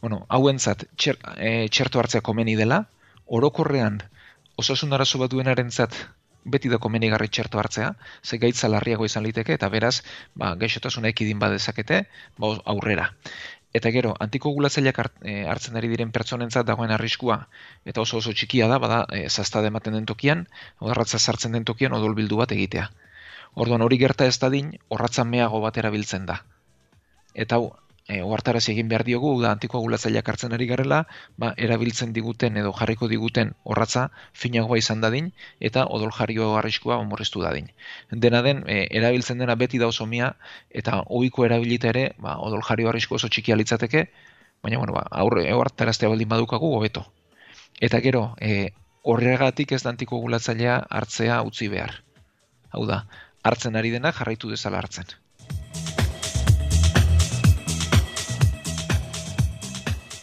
bueno, 0.00 0.24
hauentzat 0.28 0.84
txer, 0.96 1.18
e, 1.36 1.68
txerto 1.68 2.00
hartzea 2.00 2.20
komeni 2.20 2.56
dela, 2.56 2.84
orokorrean 3.26 4.02
osasun 4.56 4.92
arazo 4.92 5.18
bat 5.22 5.32
duenarentzat 5.32 5.96
beti 6.44 6.68
da 6.68 6.78
komenigarri 6.78 7.28
txerto 7.32 7.58
hartzea, 7.58 7.94
ze 8.22 8.38
gaitza 8.38 8.68
larriago 8.68 9.06
izan 9.08 9.24
liteke, 9.24 9.56
eta 9.56 9.68
beraz, 9.72 10.02
ba, 10.36 10.54
gaixotasuna 10.60 11.10
ekidin 11.14 11.38
badezakete, 11.40 12.04
ba, 12.38 12.50
aurrera. 12.74 13.10
Eta 13.74 13.90
gero, 13.90 14.12
antikoagulatzaileak 14.22 14.98
e, 15.26 15.38
hartzen 15.50 15.76
ari 15.80 15.88
diren 15.90 16.12
pertsonentzat 16.14 16.66
dagoen 16.68 16.92
arriskua, 16.94 17.38
eta 17.84 18.04
oso 18.04 18.20
oso 18.20 18.34
txikia 18.36 18.68
da, 18.70 18.78
bada, 18.78 19.00
e, 19.10 19.24
zaztade 19.28 19.72
ematen 19.72 19.96
den 19.98 20.06
tokian, 20.10 20.44
odarratza 20.78 21.18
sartzen 21.18 21.56
den 21.56 21.64
tokian 21.64 21.96
odol 21.96 22.14
bildu 22.14 22.38
bat 22.42 22.52
egitea. 22.54 22.90
Orduan 23.54 23.82
hori 23.82 23.98
gerta 23.98 24.28
ez 24.30 24.36
dadin, 24.42 24.74
horratza 24.90 25.24
meago 25.24 25.60
bat 25.64 25.80
erabiltzen 25.80 26.28
da. 26.30 26.42
Eta 27.34 27.58
hau, 27.58 27.72
e, 28.08 28.20
ohartarazi 28.22 28.72
egin 28.72 28.88
behar 28.88 29.04
diogu 29.06 29.30
da 29.42 29.52
antikoagulatzaileak 29.54 30.28
hartzen 30.28 30.52
ari 30.56 30.66
garela, 30.70 31.00
ba, 31.40 31.52
erabiltzen 31.66 32.12
diguten 32.16 32.58
edo 32.60 32.72
jarriko 32.76 33.08
diguten 33.08 33.54
horratza 33.64 34.04
finagoa 34.44 34.78
izan 34.80 35.00
dadin 35.04 35.30
eta 35.70 35.86
odol 35.98 36.12
jarrio 36.18 36.50
arriskua 36.58 36.98
omorreztu 37.04 37.42
dadin. 37.44 37.70
Dena 38.26 38.42
den, 38.46 38.62
e, 38.68 38.84
erabiltzen 39.00 39.40
dena 39.40 39.56
beti 39.64 39.80
da 39.82 39.88
oso 39.88 40.06
mia 40.06 40.34
eta 40.70 41.02
ohiko 41.08 41.48
erabilita 41.48 41.90
ere, 41.94 42.06
ba, 42.18 42.38
odol 42.38 42.64
jarrio 42.68 42.92
arrisku 42.92 43.16
oso 43.20 43.28
txikia 43.28 43.56
litzateke, 43.56 44.06
baina 44.62 44.78
bueno, 44.78 44.96
ba, 44.96 45.06
aurre 45.24 45.48
ohartaraztea 45.52 46.12
baldin 46.12 46.28
badukagu 46.28 46.74
hobeto. 46.76 47.06
Eta 47.80 48.00
gero, 48.04 48.24
e, 48.40 48.72
horregatik 49.02 49.72
ez 49.72 49.82
da 49.82 49.92
antikoagulatzailea 49.92 50.78
hartzea 50.90 51.42
utzi 51.48 51.68
behar. 51.72 52.00
Hau 52.74 52.86
da, 52.88 53.04
hartzen 53.44 53.76
ari 53.76 53.92
dena 53.92 54.12
jarraitu 54.12 54.50
dezala 54.50 54.80
hartzen. 54.80 55.23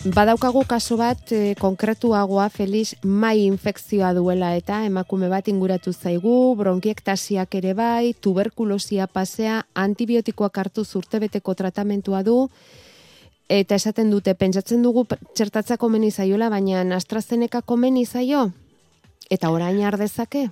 Badaukagu 0.02 0.64
kaso 0.66 0.96
bat 0.98 1.30
e, 1.30 1.54
konkretuagoa 1.62 2.48
Felix 2.50 2.96
mai 3.06 3.44
infekzioa 3.46 4.16
duela 4.18 4.56
eta 4.58 4.80
emakume 4.88 5.28
bat 5.30 5.46
inguratu 5.46 5.94
zaigu, 5.94 6.56
bronkiektasiak 6.58 7.54
ere 7.60 7.76
bai, 7.78 8.16
tuberkulosia 8.18 9.06
pasea, 9.06 9.60
antibiotikoak 9.78 10.58
hartu 10.58 10.86
zurtebeteko 10.86 11.54
tratamentua 11.54 12.24
du, 12.26 12.50
eta 13.46 13.78
esaten 13.78 14.10
dute, 14.10 14.34
pentsatzen 14.34 14.82
dugu 14.82 15.06
txertatza 15.36 15.78
komeni 15.78 16.10
zaiola, 16.10 16.50
baina 16.50 16.82
AstraZeneca 16.98 17.62
komeni 17.62 18.08
zaio? 18.10 18.48
Eta 19.30 19.54
orain 19.54 19.84
ardezake? 19.86 20.48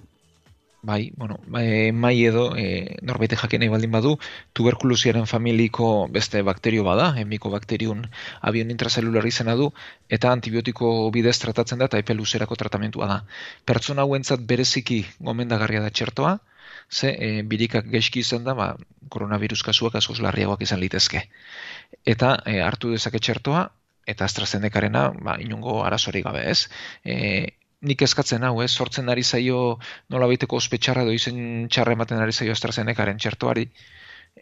Bai, 0.82 1.12
bueno, 1.18 1.40
bai, 1.48 1.92
mai 1.92 2.24
edo 2.24 2.56
e, 2.56 2.96
norbait 3.04 3.34
jakin 3.36 3.60
nahi 3.60 3.72
baldin 3.72 3.92
badu, 3.92 4.14
tuberkulosiaren 4.56 5.26
familiko 5.28 6.08
beste 6.08 6.42
bakterio 6.42 6.86
bada, 6.88 7.10
emiko 7.20 7.52
bakteriun 7.52 8.06
abion 8.52 8.72
intrazelular 8.72 9.28
izena 9.28 9.58
du, 9.60 9.68
eta 10.08 10.32
antibiotiko 10.32 10.92
bidez 11.12 11.36
tratatzen 11.44 11.84
da 11.84 11.90
eta 11.92 12.00
epe 12.00 12.16
luzerako 12.16 12.56
tratamentua 12.56 13.10
da. 13.12 13.20
Pertsona 13.66 14.08
hauentzat 14.08 14.48
bereziki 14.54 15.02
gomendagarria 15.20 15.84
da 15.84 15.92
txertoa, 15.92 16.38
ze 16.90 17.12
e, 17.12 17.44
birikak 17.44 17.92
geizki 17.92 18.24
izan 18.24 18.48
da, 18.48 18.56
ba, 18.56 18.72
koronavirus 19.10 19.62
kasuak 19.68 20.00
askoz 20.00 20.20
larriagoak 20.24 20.64
izan 20.64 20.80
litezke. 20.80 21.26
Eta 22.06 22.38
e, 22.46 22.60
hartu 22.64 22.96
dezake 22.96 23.20
txertoa, 23.20 23.68
eta 24.08 24.26
AstraZenecarena, 24.26 25.10
ba, 25.28 25.36
inungo 25.44 25.82
arazorik 25.84 26.24
gabe 26.26 26.48
ez. 26.50 26.70
E, 27.04 27.18
nik 27.82 28.02
eskatzen 28.04 28.44
hau, 28.44 28.60
ez, 28.64 28.72
sortzen 28.72 29.10
ari 29.10 29.24
zaio 29.24 29.80
nola 30.12 30.28
baiteko 30.28 30.60
ospetxarra 30.60 31.06
edo 31.06 31.16
izen 31.16 31.68
txarra 31.72 31.96
ematen 31.96 32.20
ari 32.20 32.36
zaio 32.36 32.52
AstraZenecaren 32.56 33.20
txertoari, 33.24 33.66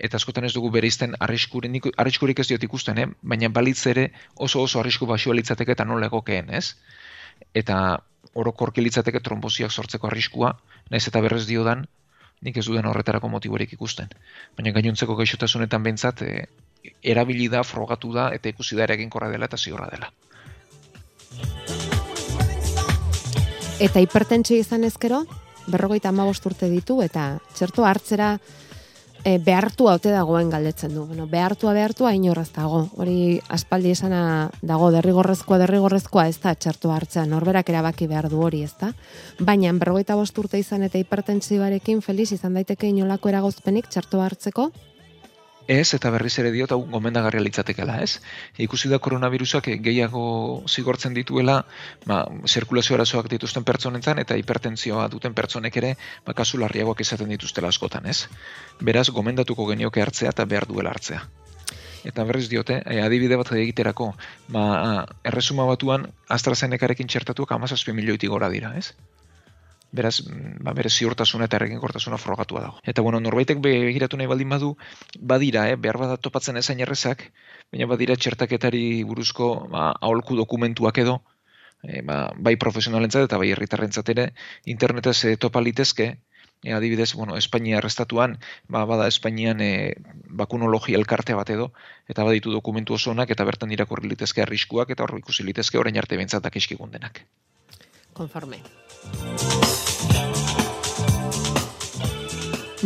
eta 0.08 0.18
askotan 0.18 0.48
ez 0.48 0.54
dugu 0.56 0.72
bereizten 0.74 1.14
arriskurik, 1.20 1.90
arriskurik 1.98 2.40
ez 2.42 2.48
diot 2.50 2.64
ikusten, 2.64 2.98
eh? 2.98 3.08
baina 3.22 3.50
balitz 3.54 3.86
ere 3.94 4.10
oso 4.36 4.62
oso 4.62 4.82
arrisku 4.82 5.06
basua 5.10 5.38
litzateke 5.38 5.78
eta 5.78 5.86
nola 5.86 6.10
egokeen, 6.10 6.50
ez? 6.50 6.76
Eta 7.54 7.78
orokorki 8.38 8.82
litzateke 8.82 9.22
trombosiak 9.24 9.72
sortzeko 9.72 10.10
arriskua, 10.10 10.56
naiz 10.92 11.06
eta 11.08 11.22
berrez 11.22 11.46
diodan, 11.50 11.86
nik 12.42 12.58
ez 12.58 12.66
duden 12.66 12.86
horretarako 12.86 13.30
motiborik 13.34 13.74
ikusten. 13.74 14.10
Baina 14.58 14.74
gainontzeko 14.76 15.16
gaixotasunetan 15.18 15.86
behintzat, 15.86 16.22
e, 16.22 16.46
erabili 17.02 17.48
da, 17.54 17.64
frogatu 17.66 18.14
da, 18.14 18.30
eta 18.34 18.50
ikusi 18.50 18.78
da 18.78 18.86
ere 18.86 19.00
korra 19.10 19.30
dela 19.34 19.50
eta 19.50 19.58
ziorra 19.58 19.90
dela. 19.94 20.12
Eta 23.78 24.02
hipertentsio 24.02 24.58
izan 24.58 24.88
ezkero, 24.88 25.20
berrogeita 25.70 26.10
amabost 26.10 26.46
urte 26.50 26.66
ditu, 26.72 26.96
eta 27.06 27.36
txerto 27.54 27.84
hartzera 27.86 28.32
e, 29.22 29.36
behartu 29.38 29.86
haute 29.92 30.10
dagoen 30.10 30.50
galdetzen 30.50 30.96
du. 30.96 31.04
Bueno, 31.06 31.28
behartua 31.30 31.76
behartua 31.78 32.16
inorraz 32.18 32.48
dago. 32.56 32.88
Hori 32.98 33.38
aspaldi 33.54 33.94
esana 33.94 34.50
dago 34.66 34.90
derrigorrezkoa 34.96 35.60
derrigorrezkoa 35.62 36.26
ez 36.32 36.40
da 36.42 36.56
txerto 36.56 36.90
hartzea. 36.96 37.28
Norberak 37.30 37.70
erabaki 37.70 38.10
behar 38.10 38.32
du 38.34 38.42
hori 38.42 38.64
ez 38.66 38.74
da. 38.82 38.96
Baina 39.38 39.76
berrogeita 39.78 40.18
bost 40.18 40.42
urte 40.42 40.58
izan 40.58 40.82
eta 40.88 40.98
hipertentsioarekin 40.98 42.02
feliz 42.02 42.32
izan 42.34 42.58
daiteke 42.58 42.90
inolako 42.90 43.30
eragozpenik 43.30 43.94
txerto 43.94 44.26
hartzeko? 44.26 44.72
Ez, 45.68 45.94
eta 45.98 46.08
berriz 46.14 46.32
ere 46.40 46.54
diot, 46.56 46.72
hau 46.72 46.80
gomendagarria 46.88 47.44
litzatekela, 47.44 47.98
ez? 48.00 48.22
Ikusi 48.64 48.88
da 48.88 49.02
koronavirusak 49.04 49.66
gehiago 49.84 50.22
zigortzen 50.72 51.18
dituela, 51.18 51.58
ba, 52.08 52.22
zirkulazio 52.48 52.96
arazoak 52.96 53.28
dituzten 53.34 53.66
pertsonentzan, 53.68 54.22
eta 54.24 54.38
hipertentzioa 54.40 55.10
duten 55.12 55.36
pertsonek 55.36 55.76
ere, 55.82 55.92
ba, 56.24 56.38
kasu 56.38 56.62
larriagoak 56.64 57.04
izaten 57.04 57.36
dituztela 57.36 57.68
askotan, 57.68 58.08
ez? 58.08 58.30
Beraz, 58.80 59.10
gomendatuko 59.12 59.68
genioke 59.74 60.02
hartzea 60.06 60.32
eta 60.32 60.48
behar 60.48 60.70
duela 60.72 60.96
hartzea. 60.96 61.20
Eta 62.08 62.24
berriz 62.24 62.48
diote, 62.48 62.80
e, 62.86 63.02
adibide 63.04 63.36
bat 63.36 63.52
egiterako, 63.52 64.14
ba, 64.56 64.64
erresuma 65.28 65.68
batuan, 65.68 66.08
AstraZenecarekin 66.32 67.12
txertatuak 67.12 67.52
amazazpi 67.60 67.92
milioitik 67.92 68.32
gora 68.32 68.48
dira, 68.54 68.72
ez? 68.80 68.94
Beraz, 69.92 70.22
mm, 70.22 70.64
ba, 70.66 70.74
bere 70.78 70.90
ziurtasuna 70.90 71.48
eta 71.48 71.58
erregenkortasuna 71.58 72.18
frogatua 72.18 72.62
dago. 72.62 72.82
Eta 72.84 73.02
bueno, 73.02 73.20
norbaitek 73.24 73.60
begiratu 73.64 74.18
nahi 74.18 74.28
baldin 74.28 74.50
badu, 74.50 74.76
badira, 75.20 75.70
eh, 75.70 75.76
behar 75.76 75.98
bada 75.98 76.18
topatzen 76.18 76.58
ezain 76.58 76.80
errezak, 76.80 77.32
baina 77.72 77.88
badira 77.88 78.16
txertaketari 78.16 79.04
buruzko 79.04 79.68
ba, 79.72 79.92
aholku 80.02 80.36
dokumentuak 80.36 80.98
edo, 81.04 81.22
e, 81.84 82.02
ba, 82.02 82.32
bai 82.38 82.56
profesionalentzat 82.58 83.28
eta 83.28 83.38
bai 83.42 83.52
herritarrentzat 83.52 84.10
ere, 84.16 84.32
internetez 84.66 85.18
e, 85.26 85.36
topa 85.38 85.62
litezke, 85.62 86.10
e, 86.64 86.74
adibidez, 86.74 87.14
bueno, 87.14 87.38
Espainia 87.38 87.78
arrestatuan, 87.80 88.38
ba, 88.68 88.86
bada 88.86 89.08
Espainian 89.08 89.62
e, 89.62 89.72
bakunologia 90.44 90.98
elkarte 90.98 91.38
bat 91.38 91.50
edo, 91.54 91.72
eta 92.08 92.24
baditu 92.28 92.52
dokumentu 92.52 92.98
oso 93.00 93.12
onak, 93.12 93.32
eta 93.36 93.46
bertan 93.46 93.72
irakurri 93.72 94.10
litezke 94.14 94.44
arriskuak, 94.46 94.92
eta 94.96 95.06
hor 95.06 95.18
ikusi 95.20 95.48
litezke 95.48 95.80
orain 95.80 95.98
arte 95.98 96.18
bentsat 96.18 96.48
denak. 96.48 97.26
Konforme. 98.18 98.60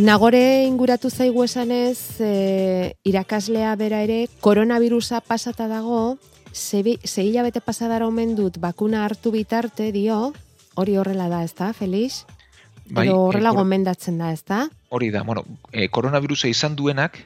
Nagore 0.02 0.64
inguratu 0.64 1.10
zaigu 1.12 1.44
esanez, 1.44 2.20
e, 2.24 2.96
irakaslea 3.04 3.74
bera 3.76 4.00
ere, 4.06 4.28
koronavirusa 4.40 5.20
pasata 5.22 5.68
dago, 5.68 6.18
zeila 6.56 7.44
bete 7.44 7.60
pasadara 7.60 8.08
omen 8.08 8.36
dut 8.36 8.58
bakuna 8.60 9.04
hartu 9.06 9.32
bitarte 9.36 9.92
dio, 9.92 10.34
hori 10.76 10.96
horrela 10.98 11.28
da, 11.28 11.44
ez 11.44 11.54
da, 11.54 11.74
Felix? 11.74 12.26
Bai, 12.88 13.08
Edo 13.08 13.20
horrela 13.28 13.52
e, 13.52 13.56
gomendatzen 13.60 14.18
da, 14.18 14.32
ez 14.32 14.44
da? 14.48 14.70
Hori 14.90 15.12
da, 15.12 15.24
bueno, 15.28 15.44
e, 15.72 15.90
koronavirusa 15.90 16.48
izan 16.48 16.76
duenak, 16.76 17.20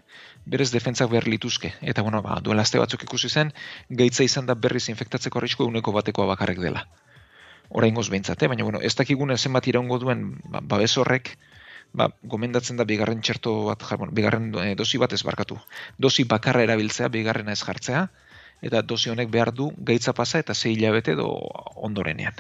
berez 0.45 0.71
defentzak 0.73 1.09
behar 1.09 1.27
lituzke. 1.29 1.73
Eta, 1.81 2.01
bueno, 2.01 2.21
ba, 2.25 2.39
duela 2.41 2.65
azte 2.65 2.81
batzuk 2.81 3.05
ikusi 3.05 3.29
zen, 3.29 3.53
gaitza 3.89 4.25
izan 4.25 4.45
da 4.49 4.55
berriz 4.55 4.87
infektatzeko 4.89 5.39
arrisko 5.39 5.65
eguneko 5.69 5.93
batekoa 5.93 6.25
bakarrek 6.33 6.61
dela. 6.61 6.87
Oraingoz 7.69 8.09
behintzate, 8.09 8.47
baina, 8.47 8.63
bueno, 8.63 8.81
ez 8.81 8.95
dakigune 8.95 9.37
zenbat 9.37 9.67
iraungo 9.67 9.99
duen 9.99 10.25
ba, 10.51 10.61
babes 10.61 10.97
horrek, 10.97 11.35
ba, 11.93 12.09
gomendatzen 12.23 12.77
da 12.77 12.85
bigarren 12.85 13.21
txerto 13.21 13.55
bat, 13.69 13.83
ja, 13.83 13.97
bueno, 13.97 14.13
bigarren 14.13 14.51
e, 14.61 14.75
dosi 14.75 14.99
bat 15.01 15.13
ez 15.13 15.23
barkatu. 15.23 15.57
Dosi 15.97 16.25
bakarra 16.29 16.63
erabiltzea, 16.63 17.09
bigarrena 17.09 17.55
ez 17.55 17.63
jartzea, 17.63 18.07
eta 18.65 18.81
dosi 18.81 19.11
honek 19.11 19.31
behar 19.31 19.53
du 19.53 19.71
gaitza 19.77 20.13
pasa 20.13 20.39
eta 20.39 20.55
zei 20.55 20.75
hilabete 20.75 21.15
do 21.15 21.27
ondorenean. 21.75 22.35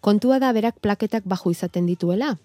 Kontua 0.00 0.38
da 0.38 0.52
berak 0.52 0.80
plaketak 0.80 1.24
baju 1.24 1.50
izaten 1.50 1.86
dituela. 1.86 2.36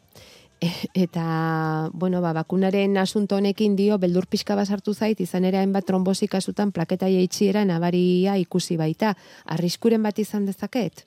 E, 0.62 0.70
eta, 0.94 1.90
bueno, 1.94 2.22
ba, 2.22 2.34
bakunaren 2.38 2.98
asunto 3.02 3.36
honekin 3.38 3.76
dio, 3.76 3.98
beldur 3.98 4.28
pixka 4.30 4.56
basartu 4.56 4.94
zait, 4.94 5.20
izan 5.20 5.46
ere 5.50 5.58
hainbat 5.58 5.88
trombosik 5.90 6.36
asutan 6.38 6.72
plaketa 6.72 7.10
jaitxiera 7.10 7.66
nabaria 7.66 8.38
ikusi 8.38 8.78
baita. 8.78 9.16
Arriskuren 9.46 10.04
bat 10.06 10.20
izan 10.22 10.46
dezaket? 10.46 11.06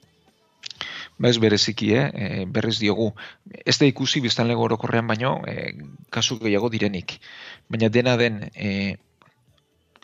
Ba 1.18 1.28
ez 1.28 1.38
bereziki, 1.38 1.92
eh? 1.94 2.06
E, 2.12 2.44
berrez 2.46 2.78
diogu. 2.80 3.12
Ez 3.64 3.76
da 3.78 3.86
ikusi 3.86 4.20
biztan 4.24 4.48
lego 4.48 4.64
orokorrean 4.66 5.06
baino, 5.06 5.36
e, 5.46 5.74
kasu 6.10 6.38
gehiago 6.42 6.70
direnik. 6.70 7.18
Baina 7.70 7.88
dena 7.88 8.16
den, 8.20 8.40
e, 8.54 8.96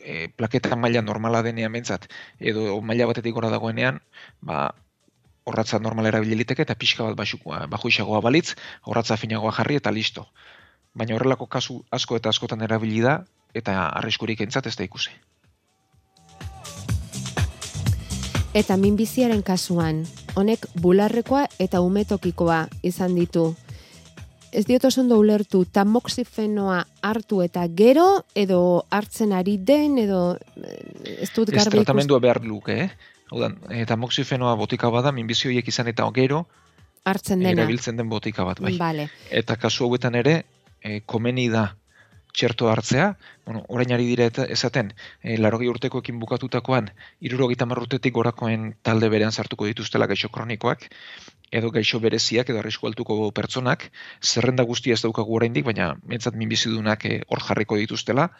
e, 0.02 0.28
plaketa 0.36 0.76
maila 0.76 1.02
normala 1.02 1.42
denean 1.42 1.72
bentsat, 1.72 2.06
edo 2.38 2.80
maila 2.82 3.10
batetik 3.10 3.34
gora 3.34 3.50
dagoenean, 3.50 4.00
ba, 4.40 4.70
horratza 5.44 5.80
normal 5.82 6.06
erabiliteke 6.10 6.62
eta 6.66 6.76
pixka 6.78 7.04
bat 7.08 7.16
baxukoa, 7.18 7.66
bajo 7.66 8.20
balitz, 8.22 8.54
horratza 8.84 9.16
finagoa 9.16 9.52
jarri 9.52 9.80
eta 9.80 9.90
listo. 9.90 10.26
Baina 10.94 11.14
horrelako 11.14 11.46
kasu 11.46 11.82
asko 11.90 12.16
eta 12.16 12.30
askotan 12.30 12.62
erabili 12.62 13.00
da 13.00 13.20
eta 13.54 13.88
arriskurik 13.88 14.40
entzat 14.40 14.66
ez 14.66 14.76
da 14.76 14.84
ikusi. 14.84 15.10
Eta 18.50 18.74
minbiziaren 18.76 19.44
kasuan, 19.46 20.02
honek 20.34 20.64
bularrekoa 20.82 21.44
eta 21.62 21.80
umetokikoa 21.86 22.64
izan 22.82 23.14
ditu. 23.14 23.52
Ez 24.50 24.64
diot 24.66 24.88
oso 24.88 25.04
ondo 25.04 25.20
ulertu, 25.22 25.60
tamoxifenoa 25.70 26.80
hartu 27.06 27.44
eta 27.44 27.62
gero, 27.78 28.24
edo 28.34 28.58
hartzen 28.90 29.30
ari 29.38 29.54
den, 29.62 30.00
edo 30.02 30.34
eh, 30.34 31.22
ez 31.22 31.30
dut 31.30 31.46
Ez 31.46 31.54
garbi 31.54 31.60
ikusten. 31.60 31.76
tratamendua 31.78 32.18
behar 32.18 32.42
luke, 32.42 32.74
eh? 32.74 32.90
Hau 33.30 33.44
eh, 33.46 33.84
tamoxifenoa 33.86 34.56
botika 34.58 34.90
bada, 34.90 35.12
minbizi 35.14 35.46
horiek 35.46 35.68
izan 35.70 35.86
eta 35.86 36.08
gero, 36.10 36.48
hartzen 37.04 37.38
dena. 37.38 37.54
erabiltzen 37.62 37.96
den 37.96 38.08
botika 38.10 38.42
bat, 38.44 38.58
bai. 38.58 38.74
Vale. 38.78 39.06
Eta 39.30 39.54
kasu 39.56 39.86
hauetan 39.86 40.18
ere, 40.18 40.40
e, 40.82 41.00
komeni 41.06 41.48
da 41.48 41.76
txerto 42.32 42.68
hartzea, 42.70 43.16
bueno, 43.46 43.64
orain 43.68 43.92
ari 43.92 44.06
dira 44.06 44.26
eta 44.30 44.44
esaten, 44.44 44.92
e, 45.22 45.36
larogei 45.38 45.68
urtekoekin 45.68 46.20
bukatutakoan, 46.20 46.90
irurogeita 47.20 47.66
urtetik 47.66 48.14
gorakoen 48.14 48.74
talde 48.82 49.08
berean 49.08 49.32
sartuko 49.32 49.66
dituztela 49.66 50.06
gaixo 50.06 50.28
kronikoak, 50.28 50.88
edo 51.50 51.70
gaixo 51.70 52.00
bereziak 52.00 52.50
edo 52.50 52.58
arrisku 52.60 52.86
altuko 52.86 53.30
pertsonak, 53.32 53.90
zerrenda 54.22 54.62
guztia 54.62 54.94
ez 54.94 55.02
daukagu 55.02 55.34
oraindik, 55.36 55.64
baina 55.64 55.96
mentzat 56.06 56.34
minbizidunak 56.34 57.04
e, 57.04 57.22
hor 57.28 57.42
jarriko 57.42 57.76
dituztela, 57.76 58.30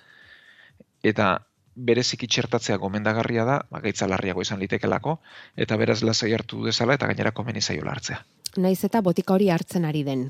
eta 1.03 1.39
bereziki 1.75 2.27
txertatzea 2.27 2.77
gomendagarria 2.83 3.45
da, 3.49 3.61
ba, 3.71 3.81
gaitza 3.81 4.09
larriago 4.11 4.43
izan 4.43 4.61
litekelako, 4.61 5.19
eta 5.57 5.79
beraz 5.81 6.03
lasai 6.03 6.33
hartu 6.37 6.65
dezala 6.67 6.99
eta 6.99 7.09
gainera 7.11 7.33
komeni 7.33 7.63
zaiola 7.63 7.95
hartzea. 7.97 8.21
Naiz 8.59 8.83
eta 8.85 9.01
botika 9.01 9.35
hori 9.35 9.51
hartzen 9.55 9.87
ari 9.89 10.05
den. 10.05 10.29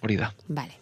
Hori 0.00 0.16
da. 0.16 0.32
Vale. 0.48 0.78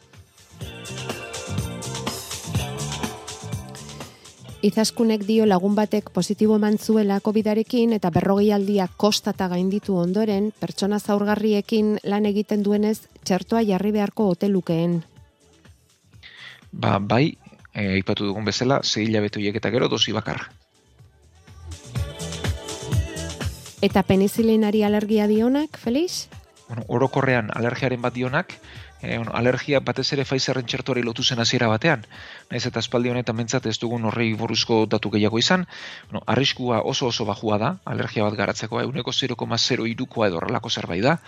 Izaskunek 4.59 5.23
dio 5.23 5.45
lagun 5.47 5.77
batek 5.79 6.09
positibo 6.11 6.57
eman 6.59 6.81
zuela 6.83 7.21
COVIDarekin 7.23 7.93
eta 7.95 8.11
berrogei 8.11 8.49
aldia 8.51 8.89
kostata 8.97 9.47
gainditu 9.53 9.95
ondoren, 9.95 10.49
pertsona 10.51 10.99
zaurgarriekin 10.99 11.93
lan 12.03 12.27
egiten 12.27 12.65
duenez, 12.67 12.97
txertoa 13.23 13.63
jarri 13.63 13.93
beharko 13.95 14.27
hotelukeen. 14.33 14.97
Ba, 16.73 16.99
bai, 16.99 17.37
e, 17.71 17.87
aipatu 18.01 18.27
dugun 18.27 18.51
bezala, 18.51 18.81
zei 18.83 19.07
hilabete 19.07 19.39
horiek 19.39 19.61
eta 19.63 19.71
gero 19.71 19.87
dosi 19.89 20.13
bakarra. 20.17 20.51
Eta 23.79 24.03
penizilinari 24.03 24.83
alergia 24.83 25.29
dionak, 25.31 25.79
Felix? 25.79 26.27
Bueno, 26.67 26.83
orokorrean 26.89 27.55
alergiaren 27.55 28.03
bat 28.03 28.13
dionak, 28.13 28.59
e, 29.03 29.17
bueno, 29.17 29.33
alergia 29.35 29.81
batez 29.81 30.07
ere 30.17 30.25
Pfizerren 30.25 30.67
txertoari 30.67 31.03
lotu 31.07 31.23
zen 31.23 31.41
hasiera 31.43 31.69
batean. 31.71 32.05
Naiz 32.51 32.65
eta 32.67 32.83
espaldi 32.85 33.13
honetan 33.13 33.37
mentzat 33.37 33.67
ez 33.67 33.77
dugun 33.79 34.05
horrei 34.11 34.33
buruzko 34.35 34.85
datu 34.87 35.11
gehiago 35.15 35.39
izan, 35.39 35.67
bueno, 36.11 36.23
arriskua 36.27 36.83
oso 36.83 37.09
oso 37.13 37.25
bajua 37.29 37.59
da, 37.59 37.71
alergia 37.85 38.27
bat 38.27 38.39
garatzeko, 38.39 38.81
euneko 38.83 39.15
0,03koa 39.15 40.29
edo 40.29 40.41
horrelako 40.43 40.71
zerbait 40.71 41.05
da, 41.05 41.19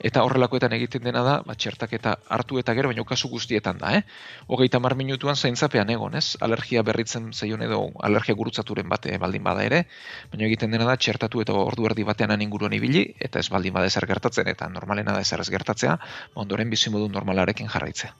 eta 0.00 0.22
horrelakoetan 0.22 0.72
egiten 0.76 1.02
dena 1.04 1.22
da, 1.26 1.34
ba, 1.46 1.54
txertaketa 1.58 2.14
hartu 2.34 2.58
eta 2.60 2.74
gero, 2.78 2.92
baina 2.92 3.04
kasu 3.08 3.28
guztietan 3.32 3.78
da, 3.80 3.94
eh? 3.98 4.02
Hogeita 4.46 4.80
mar 4.80 4.94
minutuan 4.98 5.36
zaintzapean 5.36 5.90
egon, 5.90 6.14
ez? 6.18 6.36
Alergia 6.40 6.82
berritzen 6.86 7.32
zaion 7.32 7.62
edo 7.66 7.80
alergia 8.06 8.36
gurutzaturen 8.38 8.88
bate 8.88 9.18
baldin 9.18 9.44
bada 9.44 9.66
ere, 9.66 9.84
baina 10.32 10.46
egiten 10.46 10.70
dena 10.70 10.86
da 10.88 10.96
txertatu 10.96 11.42
eta 11.44 11.56
ordu 11.58 11.90
erdi 11.90 12.06
batean 12.06 12.40
inguruan 12.40 12.72
ibili, 12.72 13.04
eta 13.20 13.42
ez 13.42 13.48
baldin 13.50 13.74
bada 13.74 13.90
ezer 13.90 14.06
gertatzen, 14.06 14.48
eta 14.48 14.68
normalena 14.68 15.12
da 15.16 15.20
ezer 15.20 15.40
ez 15.40 15.50
gertatzea, 15.50 15.96
ba, 15.96 16.42
ondoren 16.46 16.70
bizimodu 16.70 17.08
normalarekin 17.12 17.68
jarraitzea. 17.68 18.14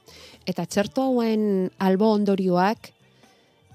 Eta 0.49 0.65
txerto 0.65 1.03
hauen 1.09 1.69
albo 1.79 2.13
ondorioak, 2.13 2.91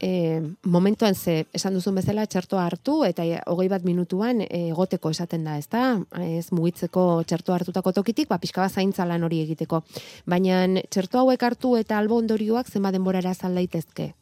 e, 0.04 0.40
momentuan 0.64 1.14
ze, 1.14 1.46
esan 1.56 1.76
duzun 1.78 1.96
bezala, 1.98 2.26
txertoa 2.28 2.66
hartu, 2.68 2.98
eta 3.08 3.24
e, 3.24 3.38
hogei 3.50 3.68
bat 3.72 3.86
minutuan 3.88 4.42
e, 4.44 4.48
egoteko 4.72 5.12
esaten 5.14 5.46
da, 5.48 5.56
ez 5.60 5.68
da? 5.72 5.84
Ez 6.20 6.50
mugitzeko 6.52 7.22
txertoa 7.28 7.60
hartutako 7.60 7.94
tokitik, 8.00 8.28
ba, 8.28 8.40
pixka 8.42 8.64
bat 8.64 8.74
zaintza 8.74 9.06
lan 9.08 9.24
hori 9.24 9.40
egiteko. 9.46 9.82
Baina 10.28 10.64
txerto 10.90 11.22
hauek 11.22 11.48
hartu 11.48 11.76
eta 11.80 11.98
albo 11.98 12.20
ondorioak 12.20 12.68
zenba 12.68 12.92
denborara 12.94 13.34
zal 13.34 13.56
daitezke? 13.60 14.12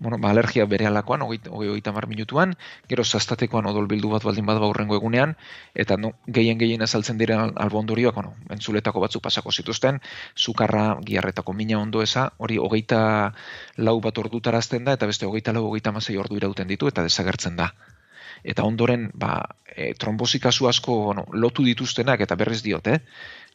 Bueno, 0.00 0.18
ba, 0.18 0.30
alergia 0.30 0.64
bere 0.66 0.86
alakoan, 0.86 1.22
hogei 1.22 1.80
tamar 1.82 2.06
minutuan, 2.06 2.54
gero 2.88 3.04
zaztatekoan 3.04 3.66
odol 3.66 3.88
bildu 3.90 4.10
bat 4.12 4.24
baldin 4.24 4.46
bat 4.46 4.60
baurrengo 4.62 4.96
egunean, 4.96 5.34
eta 5.74 5.96
no, 5.96 6.12
gehien 6.26 6.58
gehien 6.58 6.82
azaltzen 6.82 7.18
diren 7.18 7.52
albondorioak, 7.56 8.14
bueno, 8.14 8.34
entzuletako 8.54 9.02
batzuk 9.02 9.22
pasako 9.22 9.52
zituzten, 9.52 10.00
sukarra, 10.36 10.98
giarretako 11.04 11.52
mina 11.52 11.80
ondo 11.82 12.02
eza, 12.02 12.28
hori 12.38 12.58
hogeita 12.58 13.00
lau 13.76 13.98
bat 14.00 14.18
ordutarazten 14.18 14.84
da, 14.84 14.94
eta 14.94 15.06
beste 15.10 15.26
hogeita 15.26 15.52
lau 15.52 15.66
hogeita 15.68 15.92
mazai 15.92 16.16
ordu 16.16 16.38
irauten 16.38 16.68
ditu, 16.68 16.88
eta 16.88 17.02
desagertzen 17.02 17.56
da. 17.58 17.72
Eta 18.46 18.62
ondoren, 18.62 19.10
ba, 19.18 19.32
e, 19.66 19.94
trombosi 19.98 20.38
kasu 20.38 20.68
asko 20.70 20.94
bueno, 21.08 21.24
lotu 21.32 21.64
dituztenak, 21.66 22.22
eta 22.22 22.36
berriz 22.38 22.62
diot, 22.62 22.86
eh? 22.86 23.00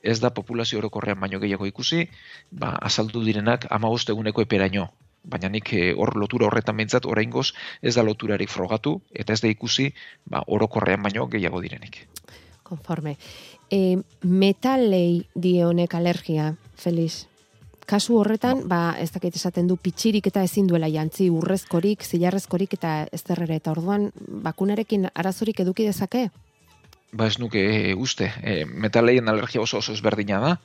ez 0.03 0.19
da 0.19 0.33
populazio 0.35 0.81
orokorrean 0.81 1.19
baino 1.19 1.39
gehiago 1.39 1.65
ikusi, 1.69 2.03
ba, 2.51 2.73
azaldu 2.89 3.23
direnak 3.23 3.69
ama 3.71 3.87
eguneko 3.87 4.43
eperaino, 4.43 4.89
baina 5.23 5.49
nik 5.49 5.73
eh, 5.73 5.91
hor 5.95 6.15
lotura 6.19 6.47
horretan 6.47 6.77
behintzat 6.77 7.05
oraingoz 7.05 7.53
ez 7.81 7.95
da 7.95 8.03
loturarik 8.03 8.51
frogatu 8.51 8.99
eta 9.11 9.33
ez 9.33 9.41
da 9.41 9.51
ikusi 9.51 9.89
ba, 10.25 10.43
orokorrean 10.47 11.03
baino 11.03 11.27
gehiago 11.27 11.61
direnik. 11.63 12.03
Konforme. 12.63 13.17
E, 13.71 13.97
metalei 14.23 15.23
die 15.35 15.63
honek 15.65 15.95
alergia, 15.95 16.53
Feliz? 16.75 17.27
Kasu 17.85 18.15
horretan, 18.15 18.63
ba, 18.71 18.95
ez 18.99 19.09
dakit 19.11 19.35
esaten 19.35 19.67
du 19.67 19.75
pitxirik 19.75 20.29
eta 20.29 20.43
ezin 20.47 20.67
duela 20.67 20.87
jantzi 20.87 21.27
urrezkorik, 21.29 22.05
zilarrezkorik 22.07 22.77
eta 22.77 22.93
ez 23.11 23.21
derrere. 23.27 23.59
Eta 23.59 23.73
orduan, 23.75 24.07
bakunarekin 24.45 25.09
arazorik 25.13 25.59
eduki 25.65 25.89
dezake? 25.89 26.29
Ba 27.13 27.27
ez 27.27 27.37
nuke 27.39 27.59
e, 27.59 27.95
uste. 27.95 28.31
E, 28.41 28.63
metaleien 28.65 29.27
alergia 29.29 29.61
oso 29.61 29.83
oso 29.83 29.93
ezberdina 29.93 30.39
da 30.39 30.55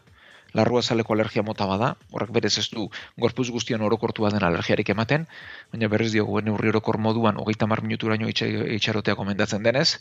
larrua 0.54 0.82
zaleko 0.82 1.12
alergia 1.14 1.42
mota 1.42 1.66
bada, 1.66 1.94
horrek 2.12 2.30
berez 2.32 2.54
ez 2.58 2.68
du 2.72 2.88
gorpuz 3.16 3.48
guztian 3.50 3.82
orokortua 3.82 4.30
den 4.30 4.44
alergiarik 4.44 4.88
ematen, 4.94 5.26
baina 5.72 5.88
berriz 5.88 6.10
diogu 6.12 6.40
neurri 6.40 6.72
orokor 6.72 6.98
moduan 6.98 7.36
hogeita 7.36 7.66
mar 7.66 7.82
minuturaino 7.82 8.28
itxarotea 8.28 9.14
gomendatzen 9.14 9.62
denez, 9.62 10.00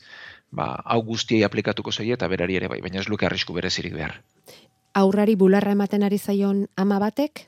ba, 0.52 0.70
hau 0.86 1.02
guztiei 1.04 1.44
aplikatuko 1.44 1.92
zaie 1.92 2.14
eta 2.14 2.28
berari 2.28 2.56
ere 2.62 2.72
bai, 2.72 2.82
baina 2.82 3.00
ez 3.00 3.10
luke 3.10 3.26
arrisku 3.26 3.54
berezirik 3.54 3.94
behar. 3.94 4.22
Aurrari 4.94 5.36
bularra 5.36 5.76
ematen 5.76 6.04
ari 6.04 6.18
zaion 6.18 6.66
ama 6.76 7.00
batek? 7.00 7.48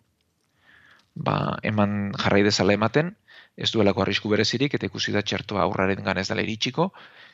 Ba, 1.15 1.57
eman 1.63 2.11
jarrai 2.17 2.43
dezala 2.43 2.75
ematen, 2.75 3.15
ez 3.57 3.71
duelako 3.71 4.03
arrisku 4.03 4.29
berezirik 4.31 4.75
eta 4.75 4.87
ikusi 4.87 5.11
da 5.15 5.23
txertoa 5.23 5.63
aurraren 5.63 6.03
ganez 6.03 6.27
dela 6.29 6.43
iritsiko, 6.45 6.91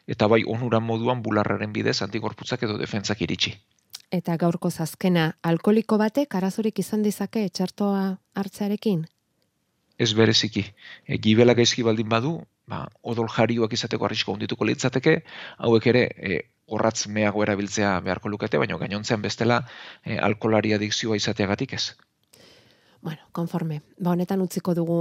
eta 0.08 0.30
bai 0.32 0.44
onuran 0.46 0.86
moduan 0.86 1.22
bularraren 1.26 1.74
bidez 1.74 2.02
antigorputzak 2.06 2.64
edo 2.66 2.78
defentzak 2.82 3.22
iritsi. 3.22 3.54
Eta 4.16 4.38
gaurko 4.40 4.70
zazkena, 4.72 5.26
alkoliko 5.44 5.98
batek 6.00 6.38
arazorik 6.40 6.80
izan 6.80 7.02
dizake 7.04 7.42
etxartoa 7.50 8.04
hartzearekin? 8.40 9.02
Ez 10.00 10.12
bereziki. 10.16 10.64
E, 11.04 11.18
gibela 11.26 11.56
gaizki 11.58 11.84
baldin 11.84 12.08
badu, 12.12 12.32
ba, 12.72 12.86
odol 13.04 13.28
jarioak 13.34 13.76
izateko 13.76 14.08
arrisko 14.08 14.36
ondituko 14.36 14.68
litzateke, 14.70 15.18
hauek 15.68 15.88
ere, 15.92 16.06
e, 16.16 16.40
horratz 16.72 17.10
meago 17.18 17.44
erabiltzea 17.44 17.92
beharko 18.06 18.32
lukete, 18.32 18.62
baina 18.62 18.80
gainontzean 18.80 19.24
bestela 19.26 19.62
e, 20.04 20.16
alkolari 20.30 20.72
adikzioa 20.78 21.20
izateagatik 21.20 21.76
ez. 21.76 21.86
Bueno, 23.02 23.28
konforme. 23.36 23.82
Ba, 24.00 24.14
honetan 24.16 24.42
utziko 24.46 24.74
dugu 24.78 25.00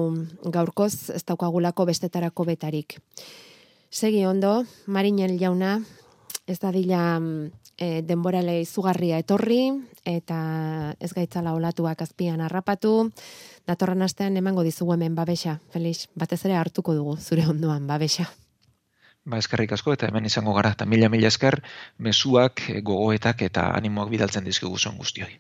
gaurkoz, 0.58 1.10
ez 1.14 1.22
daukagulako 1.22 1.86
bestetarako 1.92 2.48
betarik. 2.50 2.98
Segi 3.94 4.26
ondo, 4.26 4.64
Marinel 4.86 5.38
jauna, 5.38 5.78
ez 6.50 6.58
da 6.58 6.74
dila 6.74 7.04
e, 7.78 8.02
denborale 8.02 8.60
izugarria 8.60 9.18
etorri, 9.22 9.72
eta 10.04 10.38
ez 11.00 11.12
gaitzala 11.16 11.54
olatuak 11.56 12.02
azpian 12.04 12.40
harrapatu, 12.44 13.10
datorren 13.66 14.02
astean 14.02 14.36
emango 14.36 14.62
dizugu 14.66 14.94
hemen 14.94 15.14
babesa, 15.14 15.58
Felix, 15.72 16.08
batez 16.14 16.44
ere 16.44 16.56
hartuko 16.60 16.94
dugu 16.94 17.16
zure 17.18 17.46
ondoan 17.48 17.86
babesa. 17.86 18.28
Ba, 19.24 19.38
eskerrik 19.40 19.72
asko 19.72 19.94
eta 19.96 20.10
hemen 20.10 20.26
izango 20.28 20.52
gara, 20.52 20.74
eta 20.76 20.84
mila 20.84 21.08
mila 21.08 21.30
esker, 21.32 21.62
mezuak, 21.98 22.66
gogoetak 22.84 23.42
eta 23.46 23.70
animoak 23.72 24.10
bidaltzen 24.12 24.44
dizkigu 24.44 24.76
guztioi. 24.98 25.38